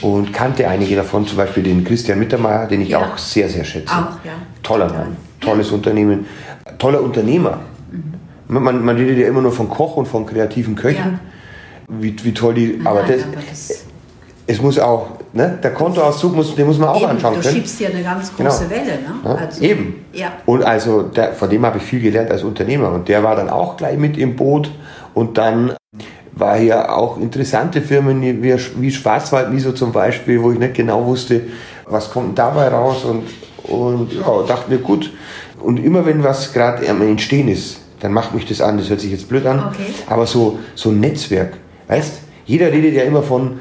und 0.00 0.32
kannte 0.32 0.66
einige 0.66 0.96
davon, 0.96 1.24
zum 1.24 1.36
Beispiel 1.36 1.62
den 1.62 1.84
Christian 1.84 2.18
Mittermeier, 2.18 2.66
den 2.66 2.80
ich 2.80 2.88
Ja. 2.88 2.98
auch 2.98 3.16
sehr, 3.16 3.48
sehr 3.48 3.62
schätze. 3.64 3.92
Auch, 3.94 4.24
ja. 4.24 4.32
Toller. 4.64 4.88
Mann, 4.92 5.16
tolles 5.40 5.70
Unternehmen, 5.70 6.26
toller 6.78 7.00
Unternehmer. 7.00 7.60
Man, 8.48 8.84
man 8.84 8.96
redet 8.96 9.18
ja 9.18 9.28
immer 9.28 9.40
nur 9.40 9.52
von 9.52 9.68
Koch 9.68 9.96
und 9.96 10.06
von 10.06 10.26
kreativen 10.26 10.74
Köchen, 10.74 11.20
wie, 11.88 12.16
wie 12.24 12.34
toll 12.34 12.54
die, 12.54 12.80
aber, 12.84 13.02
Nein, 13.02 13.12
das, 13.12 13.22
aber 13.22 13.36
das- 13.48 13.84
es 14.48 14.60
muss 14.60 14.80
auch, 14.80 15.10
ne, 15.34 15.58
der 15.62 15.72
Kontoauszug, 15.72 16.34
muss, 16.34 16.54
den 16.54 16.66
muss 16.66 16.78
man 16.78 16.88
auch 16.90 17.00
Eben, 17.02 17.10
anschauen 17.10 17.34
du 17.34 17.40
können. 17.40 17.54
schiebst 17.54 17.80
dir 17.80 17.88
eine 17.88 18.02
ganz 18.02 18.34
große 18.34 18.66
Genau. 18.66 18.70
Welle, 18.70 18.92
ne? 19.02 19.14
Ja, 19.24 19.34
Also, 19.34 19.62
eben. 19.62 20.04
Ja. 20.12 20.32
Und 20.46 20.62
also 20.64 21.02
der, 21.02 21.32
von 21.34 21.50
dem 21.50 21.66
habe 21.66 21.78
ich 21.78 21.84
viel 21.84 22.00
gelernt 22.00 22.30
als 22.30 22.42
Unternehmer. 22.42 22.90
Und 22.92 23.08
der 23.08 23.22
war 23.22 23.36
dann 23.36 23.50
auch 23.50 23.76
gleich 23.76 23.98
mit 23.98 24.16
im 24.16 24.36
Boot. 24.36 24.70
Und 25.12 25.36
dann 25.36 25.72
war 26.32 26.56
hier 26.56 26.96
auch 26.96 27.18
interessante 27.20 27.80
Firmen 27.82 28.22
wie, 28.22 28.54
wie 28.80 28.90
Schwarzwald 28.90 29.52
Miso 29.52 29.72
zum 29.72 29.92
Beispiel, 29.92 30.42
wo 30.42 30.50
ich 30.52 30.58
nicht 30.58 30.74
genau 30.74 31.04
wusste, 31.06 31.42
was 31.86 32.10
kommt 32.10 32.38
dabei 32.38 32.68
raus. 32.68 33.04
Und, 33.04 33.24
und 33.70 34.12
ja, 34.12 34.42
dachte 34.46 34.70
mir, 34.70 34.78
gut. 34.78 35.12
Und 35.60 35.78
immer 35.82 36.04
wenn 36.06 36.22
was 36.22 36.52
gerade 36.52 36.88
am 36.88 37.02
Entstehen 37.02 37.48
ist, 37.48 37.80
dann 38.00 38.12
macht 38.12 38.34
mich 38.34 38.46
das 38.46 38.60
an. 38.60 38.78
Das 38.78 38.90
hört 38.90 39.00
sich 39.00 39.12
jetzt 39.12 39.28
blöd 39.28 39.46
an. 39.46 39.60
Okay. 39.70 39.86
Aber 40.08 40.26
so, 40.26 40.58
so 40.74 40.90
ein 40.90 41.00
Netzwerk, 41.00 41.54
weißt 41.88 42.20
Jeder 42.46 42.70
redet 42.70 42.94
ja 42.94 43.02
immer 43.04 43.22
von 43.22 43.60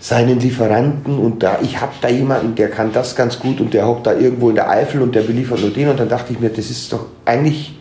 seinen 0.00 0.40
Lieferanten 0.40 1.18
und 1.18 1.42
da, 1.42 1.58
ich 1.62 1.80
habe 1.80 1.92
da 2.00 2.08
jemanden, 2.08 2.54
der 2.54 2.70
kann 2.70 2.90
das 2.92 3.14
ganz 3.14 3.38
gut 3.38 3.60
und 3.60 3.74
der 3.74 3.86
hockt 3.86 4.06
da 4.06 4.14
irgendwo 4.14 4.48
in 4.48 4.54
der 4.56 4.68
Eifel 4.70 5.02
und 5.02 5.14
der 5.14 5.20
beliefert 5.22 5.60
nur 5.60 5.70
den 5.70 5.88
und 5.90 6.00
dann 6.00 6.08
dachte 6.08 6.32
ich 6.32 6.40
mir, 6.40 6.48
das 6.48 6.70
ist 6.70 6.90
doch 6.92 7.04
eigentlich 7.26 7.78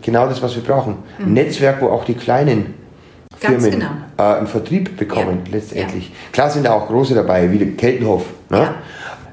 genau 0.00 0.26
das, 0.26 0.42
was 0.42 0.56
wir 0.56 0.62
brauchen. 0.62 0.96
Ein 1.18 1.34
Netzwerk, 1.34 1.80
wo 1.82 1.88
auch 1.88 2.04
die 2.04 2.14
kleinen 2.14 2.58
Mhm. 3.42 3.46
Ganz 3.52 3.62
Firmen 3.64 3.80
genau. 3.80 3.90
äh, 4.18 4.36
einen 4.38 4.46
Vertrieb 4.46 4.96
bekommen, 4.98 5.40
Ja. 5.46 5.52
letztendlich. 5.52 6.12
Klar 6.32 6.50
sind 6.50 6.66
da 6.66 6.72
auch 6.72 6.86
große 6.88 7.14
dabei, 7.14 7.50
wie 7.50 7.56
der 7.58 7.68
Keltenhof. 7.72 8.24
Ne? 8.50 8.58
Ja. 8.58 8.74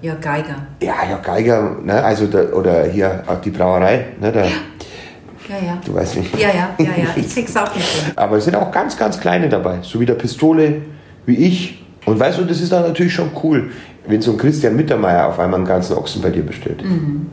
ja, 0.01 0.15
Geiger. 0.15 0.55
Ja, 0.81 0.93
ja, 1.09 1.17
Geiger, 1.17 1.75
ne? 1.83 2.01
also 2.03 2.27
der, 2.27 2.55
oder 2.55 2.85
hier 2.85 3.23
auch 3.27 3.41
die 3.41 3.49
Brauerei, 3.49 4.05
ne? 4.21 4.31
der, 4.31 4.45
Ja, 4.45 5.65
ja. 5.65 5.77
du 5.85 5.93
weißt 5.93 6.17
nicht. 6.17 6.37
Ja, 6.39 6.47
ja, 6.49 6.69
ja, 6.77 6.85
ja. 6.85 7.05
Ich 7.17 7.33
krieg's 7.33 7.55
auch 7.57 7.73
nicht 7.75 7.85
hin. 7.85 8.13
Aber 8.15 8.37
es 8.37 8.45
sind 8.45 8.55
auch 8.55 8.71
ganz, 8.71 8.95
ganz 8.97 9.19
kleine 9.19 9.49
dabei. 9.49 9.79
So 9.81 9.99
wie 9.99 10.05
der 10.05 10.13
Pistole, 10.15 10.81
wie 11.25 11.35
ich. 11.35 11.83
Und 12.07 12.17
weißt 12.17 12.39
du, 12.39 12.45
das 12.45 12.61
ist 12.61 12.71
dann 12.71 12.83
natürlich 12.83 13.13
schon 13.13 13.31
cool, 13.43 13.69
wenn 14.07 14.21
so 14.21 14.31
ein 14.31 14.37
Christian 14.37 14.77
Mittermeier 14.77 15.27
auf 15.27 15.39
einmal 15.39 15.59
einen 15.59 15.67
ganzen 15.67 15.97
Ochsen 15.97 16.21
bei 16.21 16.29
dir 16.29 16.41
bestellt. 16.41 16.81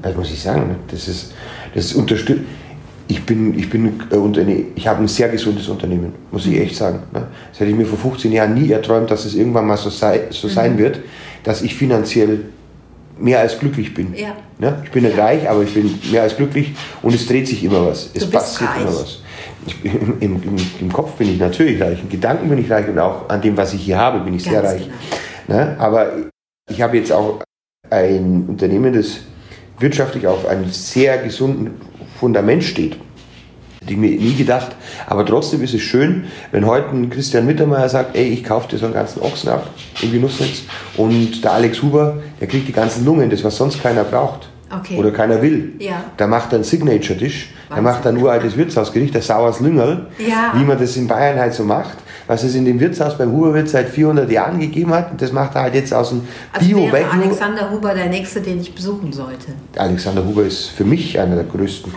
Das 0.03 0.17
muss 0.17 0.33
ich 0.33 0.43
sagen. 0.43 0.67
ne? 0.67 0.75
Das 0.91 1.07
ist, 1.07 1.33
das 1.75 1.85
ist 1.87 1.95
unterstützt. 1.95 2.43
Ich 3.07 3.25
bin, 3.25 3.57
ich 3.57 3.71
bin, 3.71 4.01
äh, 4.11 4.65
ich 4.75 4.89
habe 4.89 5.03
ein 5.03 5.09
sehr 5.09 5.29
gesundes 5.29 5.69
Unternehmen, 5.69 6.13
muss 6.33 6.47
ich 6.47 6.59
echt 6.59 6.75
sagen. 6.75 7.05
Ne? 7.13 7.29
Das 7.53 7.61
hätte 7.61 7.71
ich 7.71 7.77
mir 7.77 7.87
vor 7.87 7.99
15 7.99 8.33
Jahren 8.33 8.55
nie 8.55 8.69
erträumt, 8.73 9.11
dass 9.13 9.25
es 9.25 9.37
irgendwann 9.37 9.67
mal 9.67 9.77
so, 9.77 9.91
sei, 9.91 10.23
so 10.31 10.49
sein 10.49 10.77
wird, 10.77 10.99
dass 11.45 11.63
ich 11.63 11.77
finanziell 11.77 12.41
mehr 13.17 13.39
als 13.41 13.57
glücklich 13.61 13.95
bin. 13.95 14.13
Ja. 14.17 14.35
Ne? 14.59 14.83
Ich 14.83 14.91
bin 14.91 15.05
nicht 15.05 15.17
reich, 15.17 15.49
aber 15.49 15.63
ich 15.63 15.73
bin 15.73 15.97
mehr 16.11 16.23
als 16.23 16.37
glücklich 16.37 16.75
und 17.01 17.15
es 17.15 17.27
dreht 17.29 17.47
sich 17.47 17.63
immer 17.63 17.87
was. 17.87 18.11
Es 18.13 18.29
passiert 18.29 18.71
immer 18.81 18.89
was. 18.89 19.21
Ich, 19.67 19.85
im, 19.85 20.19
im, 20.21 20.57
Im 20.81 20.93
Kopf 20.93 21.13
bin 21.13 21.31
ich 21.31 21.39
natürlich 21.39 21.81
reich, 21.81 22.01
in 22.03 22.09
Gedanken 22.09 22.49
bin 22.49 22.59
ich 22.59 22.71
reich 22.71 22.89
und 22.89 22.99
auch 22.99 23.29
an 23.29 23.41
dem, 23.41 23.57
was 23.57 23.73
ich 23.73 23.83
hier 23.83 23.99
habe, 23.99 24.21
bin 24.21 24.35
ich 24.35 24.45
sehr 24.45 24.61
Ganz 24.61 24.75
reich. 24.75 24.91
Ne? 25.49 25.77
Aber 25.79 26.13
ich 26.71 26.83
habe 26.83 26.97
jetzt 26.97 27.13
auch 27.13 27.43
ein 27.91 28.45
Unternehmen, 28.49 28.93
das 28.93 29.21
wirtschaftlich 29.79 30.27
auf 30.27 30.47
einem 30.47 30.69
sehr 30.71 31.19
gesunden 31.19 31.81
Fundament 32.19 32.65
steht. 32.65 32.97
Hätte 33.81 33.93
ich 33.93 33.99
mir 33.99 34.11
nie 34.11 34.35
gedacht. 34.35 34.75
Aber 35.07 35.27
trotzdem 35.27 35.63
ist 35.63 35.75
es 35.75 35.83
schön, 35.83 36.25
wenn 36.53 36.65
heute 36.65 36.89
ein 36.91 37.11
Christian 37.11 37.45
Mittermeier 37.45 37.89
sagt, 37.89 38.17
ey, 38.17 38.29
ich 38.29 38.43
kaufe 38.43 38.69
dir 38.69 38.79
so 38.79 38.87
einen 38.87 38.95
ganzen 38.95 39.21
Ochsen 39.21 39.51
ab 39.51 39.69
im 40.01 40.11
Genussnetz 40.11 40.63
und 40.97 41.45
der 41.45 41.53
Alex 41.53 41.83
Huber, 41.83 42.23
der 42.41 42.49
kriegt 42.49 42.67
die 42.67 42.73
ganzen 42.73 43.05
Lungen, 43.05 43.29
das 43.29 43.45
was 43.45 43.57
sonst 43.57 43.83
keiner 43.83 44.05
braucht. 44.05 44.49
Okay. 44.81 44.97
Oder 44.99 45.11
keiner 45.11 45.41
will. 45.43 45.73
Ja. 45.79 46.05
Da 46.17 46.27
macht 46.27 46.53
er 46.53 46.57
einen 46.57 46.65
Signature-Tisch, 46.65 47.51
da 47.69 47.77
Wahnsinn. 47.77 47.85
macht 47.85 48.05
er 48.05 48.13
ein 48.13 48.19
uraltes 48.19 48.57
Wirtshausgericht, 48.57 49.15
das 49.15 49.27
Sauers 49.27 49.61
Lüngerl, 49.61 50.07
Ja. 50.19 50.53
wie 50.55 50.65
man 50.65 50.79
das 50.79 50.97
in 50.97 51.07
Bayern 51.07 51.39
halt 51.39 51.55
so 51.55 51.65
macht, 51.65 51.99
was 52.27 52.43
es 52.43 52.55
in 52.55 52.65
dem 52.65 52.81
Wirtshaus 52.81 53.19
beim 53.19 53.31
Huberwirt 53.33 53.69
seit 53.69 53.89
400 53.89 54.31
Jahren 54.31 54.59
gegeben 54.61 54.93
hat. 54.93 55.11
Und 55.13 55.21
das 55.21 55.31
macht 55.33 55.55
er 55.57 55.63
halt 55.63 55.75
jetzt 55.75 55.93
aus 55.93 56.09
dem 56.11 56.23
Also 56.53 56.69
wäre 56.69 56.81
Bio-Wagyu. 56.91 57.23
Alexander 57.23 57.71
Huber 57.71 57.95
der 57.95 58.07
Nächste, 58.07 58.41
den 58.41 58.61
ich 58.61 58.75
besuchen 58.75 59.13
sollte. 59.13 59.53
Alexander 59.77 60.25
Huber 60.25 60.43
ist 60.45 60.69
für 60.71 60.85
mich 60.85 61.19
einer 61.19 61.37
der 61.37 61.45
größten. 61.45 61.93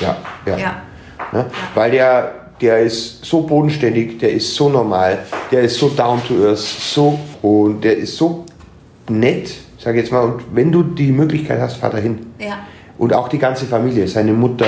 Ja. 0.00 0.16
Ja, 0.46 0.58
ja. 0.58 1.46
Weil 1.74 1.90
der, 1.92 2.32
der 2.60 2.80
ist 2.80 3.24
so 3.24 3.42
bodenständig, 3.42 4.18
der 4.18 4.32
ist 4.32 4.54
so 4.54 4.68
normal, 4.68 5.18
der 5.50 5.62
ist 5.62 5.78
so 5.78 5.88
down 5.88 6.20
to 6.26 6.34
earth, 6.46 6.58
so 6.58 7.18
und 7.42 7.82
der 7.82 7.96
ist 7.96 8.16
so 8.16 8.44
nett, 9.08 9.52
sag 9.82 9.94
ich 9.94 10.02
jetzt 10.02 10.12
mal. 10.12 10.20
Und 10.20 10.42
wenn 10.52 10.70
du 10.70 10.82
die 10.82 11.12
Möglichkeit 11.12 11.60
hast, 11.60 11.76
fahr 11.76 11.90
dahin. 11.90 12.26
Ja. 12.38 12.60
Und 12.98 13.12
auch 13.14 13.28
die 13.28 13.38
ganze 13.38 13.66
Familie, 13.66 14.06
seine 14.06 14.32
Mutter 14.32 14.66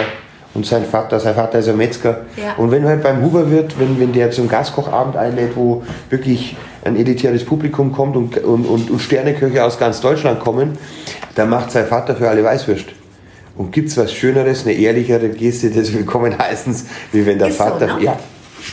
und 0.55 0.67
sein 0.67 0.85
Vater. 0.85 1.21
Sein 1.21 1.35
Vater 1.35 1.59
ist 1.59 1.69
ein 1.69 1.77
Metzger. 1.77 2.23
Ja. 2.37 2.55
Und 2.57 2.71
wenn 2.71 2.85
halt 2.85 3.03
beim 3.03 3.23
Huber 3.23 3.51
wird, 3.51 3.79
wenn, 3.79 4.01
wenn 4.01 4.13
der 4.13 4.31
zum 4.31 4.49
Gastkochabend 4.49 5.17
einlädt, 5.17 5.57
wo 5.57 5.83
wirklich 6.11 6.57
ein 6.85 6.97
elitäres 6.97 7.45
Publikum 7.45 7.93
kommt 7.93 8.17
und, 8.17 8.37
und, 8.39 8.67
und, 8.67 8.91
und 8.91 8.99
Sterneköche 9.01 9.65
aus 9.65 9.79
ganz 9.79 10.01
Deutschland 10.01 10.41
kommen, 10.41 10.79
dann 11.35 11.49
macht 11.49 11.71
sein 11.71 11.87
Vater 11.87 12.17
für 12.17 12.29
alle 12.29 12.45
Weißwürst. 12.45 12.87
Und 13.57 13.73
gibt's 13.73 13.97
was 13.97 14.13
Schöneres, 14.13 14.65
eine 14.65 14.75
ehrlichere 14.75 15.29
Geste 15.29 15.71
des 15.71 15.93
Willkommen 15.95 16.37
heißens, 16.37 16.87
wie 17.13 17.25
wenn 17.25 17.39
der 17.39 17.49
Ist 17.49 17.59
so, 17.59 17.65
Vater. 17.65 17.99
ne? 17.99 18.03
Ja, 18.03 18.19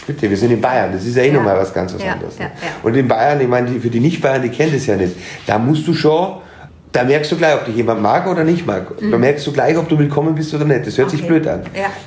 bitte, 0.07 0.29
wir 0.29 0.37
sind 0.37 0.51
in 0.51 0.61
Bayern, 0.61 0.91
das 0.93 1.05
ist 1.05 1.15
ja 1.15 1.23
eh 1.23 1.27
Ja. 1.27 1.33
nochmal 1.33 1.57
was 1.57 1.73
ganz 1.73 1.93
was 1.93 2.03
Ja, 2.03 2.13
anderes. 2.13 2.37
ne? 2.39 2.45
ja. 2.45 2.51
Und 2.83 2.95
in 2.95 3.07
Bayern, 3.07 3.39
ich 3.41 3.47
meine, 3.47 3.67
für 3.79 3.89
die 3.89 3.99
Nicht-Bayern, 3.99 4.41
die 4.41 4.49
kennen 4.49 4.73
das 4.73 4.85
ja 4.85 4.95
nicht. 4.95 5.15
Da 5.45 5.57
musst 5.59 5.87
du 5.87 5.93
schon, 5.93 6.37
da 6.91 7.03
merkst 7.03 7.31
du 7.31 7.37
gleich, 7.37 7.55
ob 7.55 7.65
dich 7.65 7.75
jemand 7.75 8.01
mag 8.01 8.27
oder 8.27 8.43
nicht 8.43 8.65
mag. 8.65 8.87
Da 9.09 9.17
merkst 9.17 9.45
du 9.47 9.51
gleich, 9.53 9.77
ob 9.77 9.87
du 9.87 9.97
willkommen 9.97 10.35
bist 10.35 10.53
oder 10.53 10.65
nicht. 10.65 10.85
Das 10.87 10.97
hört 10.97 11.09
sich 11.09 11.21
Mhm. 11.21 11.25
Okay. 11.27 11.39
blöd 11.39 11.47
an. 11.47 11.61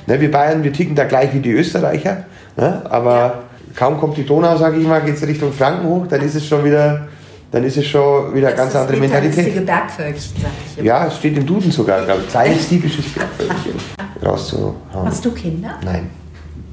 Ne, 0.07 0.21
wir 0.21 0.29
Bayern, 0.31 0.63
wir 0.63 0.71
ticken 0.73 0.95
da 0.95 1.05
gleich 1.05 1.33
wie 1.33 1.39
die 1.39 1.51
Österreicher. 1.51 2.25
Ne? 2.57 2.81
Aber 2.89 3.43
kaum 3.75 3.99
kommt 3.99 4.15
die 4.17 4.25
Donau, 4.25 4.55
sage 4.57 4.77
ich 4.77 4.87
mal, 4.87 5.01
geht 5.01 5.15
es 5.15 5.25
Richtung 5.27 5.51
Franken 5.51 5.87
hoch, 5.87 6.05
dann 6.07 6.21
ist 6.21 6.35
es 6.35 6.45
schon 6.45 6.63
wieder, 6.63 7.07
dann 7.51 7.63
ist 7.63 7.77
es 7.77 7.85
schon 7.87 8.33
wieder 8.35 8.47
eine 8.49 8.55
Das 8.55 8.65
ganz 8.65 8.69
ist 8.75 8.81
andere 8.81 8.97
Mentalität. 8.97 9.65
Bergvölkchen, 9.65 10.21
sag 10.41 10.51
ich 10.71 10.77
immer. 10.77 10.87
Ja, 10.87 11.07
es 11.07 11.17
steht 11.17 11.35
im 11.37 11.45
Duden 11.45 11.71
sogar, 11.71 12.03
glaube 12.05 12.21
ich. 12.21 12.29
Kleines 12.29 12.69
typisches 12.69 13.05
Bergvölkchen 13.13 13.73
rauszuhauen. 14.25 14.75
Hast 14.93 15.25
du 15.25 15.31
Kinder? 15.31 15.79
Nein, 15.83 16.09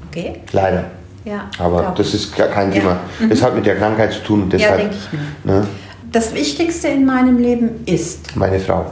Okay. 0.09 0.35
leider. 0.51 0.83
Ja. 1.25 1.49
Aber 1.59 1.93
das 1.97 2.13
ist 2.13 2.35
kein 2.35 2.71
Ja. 2.71 2.79
Thema. 2.79 2.99
Das 3.29 3.41
hat 3.41 3.55
mit 3.55 3.65
der 3.65 3.77
Krankheit 3.77 4.13
zu 4.13 4.19
tun. 4.23 4.43
Und 4.43 4.53
Ja, 4.53 4.57
deshalb, 4.59 4.79
denke 4.81 4.95
ich 4.95 5.13
mir. 5.45 5.53
ne, 5.61 5.67
Das 6.11 6.33
Wichtigste 6.33 6.89
in 6.89 7.05
meinem 7.05 7.37
Leben 7.39 7.83
ist, 7.85 8.35
meine 8.35 8.59
Frau. 8.59 8.75
habe 8.77 8.87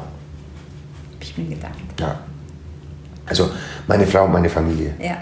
ich 1.22 1.38
mir 1.38 1.46
gedacht. 1.56 1.72
Ja. 2.00 2.20
Also 3.28 3.50
meine 3.88 4.06
Frau 4.08 4.26
und 4.26 4.32
meine 4.34 4.50
Familie. 4.50 4.94
Ja. 5.00 5.17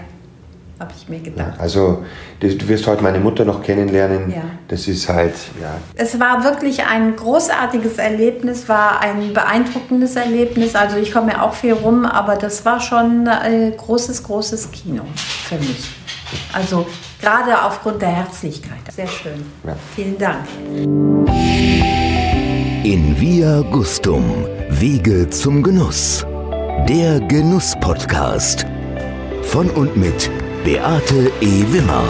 habe 0.80 0.92
ich 0.96 1.06
mir 1.10 1.18
gedacht. 1.20 1.52
Ja, 1.56 1.62
also 1.62 2.04
du 2.40 2.68
wirst 2.68 2.86
heute 2.86 3.02
meine 3.02 3.20
Mutter 3.20 3.44
noch 3.44 3.62
kennenlernen. 3.62 4.30
Ja. 4.30 4.42
Das 4.68 4.88
ist 4.88 5.06
halt, 5.10 5.34
ja. 5.60 5.74
Es 5.94 6.18
war 6.18 6.42
wirklich 6.42 6.82
ein 6.86 7.14
großartiges 7.16 7.98
Erlebnis, 7.98 8.66
war 8.66 8.98
ein 9.02 9.34
beeindruckendes 9.34 10.16
Erlebnis. 10.16 10.74
Also 10.74 10.96
ich 10.96 11.12
komme 11.12 11.32
ja 11.32 11.42
auch 11.42 11.52
viel 11.52 11.74
rum, 11.74 12.06
aber 12.06 12.36
das 12.36 12.64
war 12.64 12.80
schon 12.80 13.28
ein 13.28 13.76
großes, 13.76 14.22
großes 14.22 14.70
Kino 14.72 15.02
für 15.44 15.56
mich. 15.56 15.90
Also 16.52 16.86
gerade 17.20 17.62
aufgrund 17.62 18.02
der 18.02 18.10
Herzlichkeit. 18.10 18.80
Sehr 18.90 19.06
schön. 19.06 19.44
Ja. 19.66 19.76
Vielen 19.94 20.18
Dank. 20.18 20.46
In 22.84 23.20
Via 23.20 23.60
Gustum, 23.62 24.46
Wege 24.68 25.28
zum 25.30 25.62
Genuss. 25.62 26.24
Der 26.88 27.20
Genuss-Podcast. 27.20 28.66
Von 29.42 29.70
und 29.70 29.96
mit 29.96 30.30
Beate 30.64 31.30
E. 31.40 31.64
Wimmer. 31.72 32.04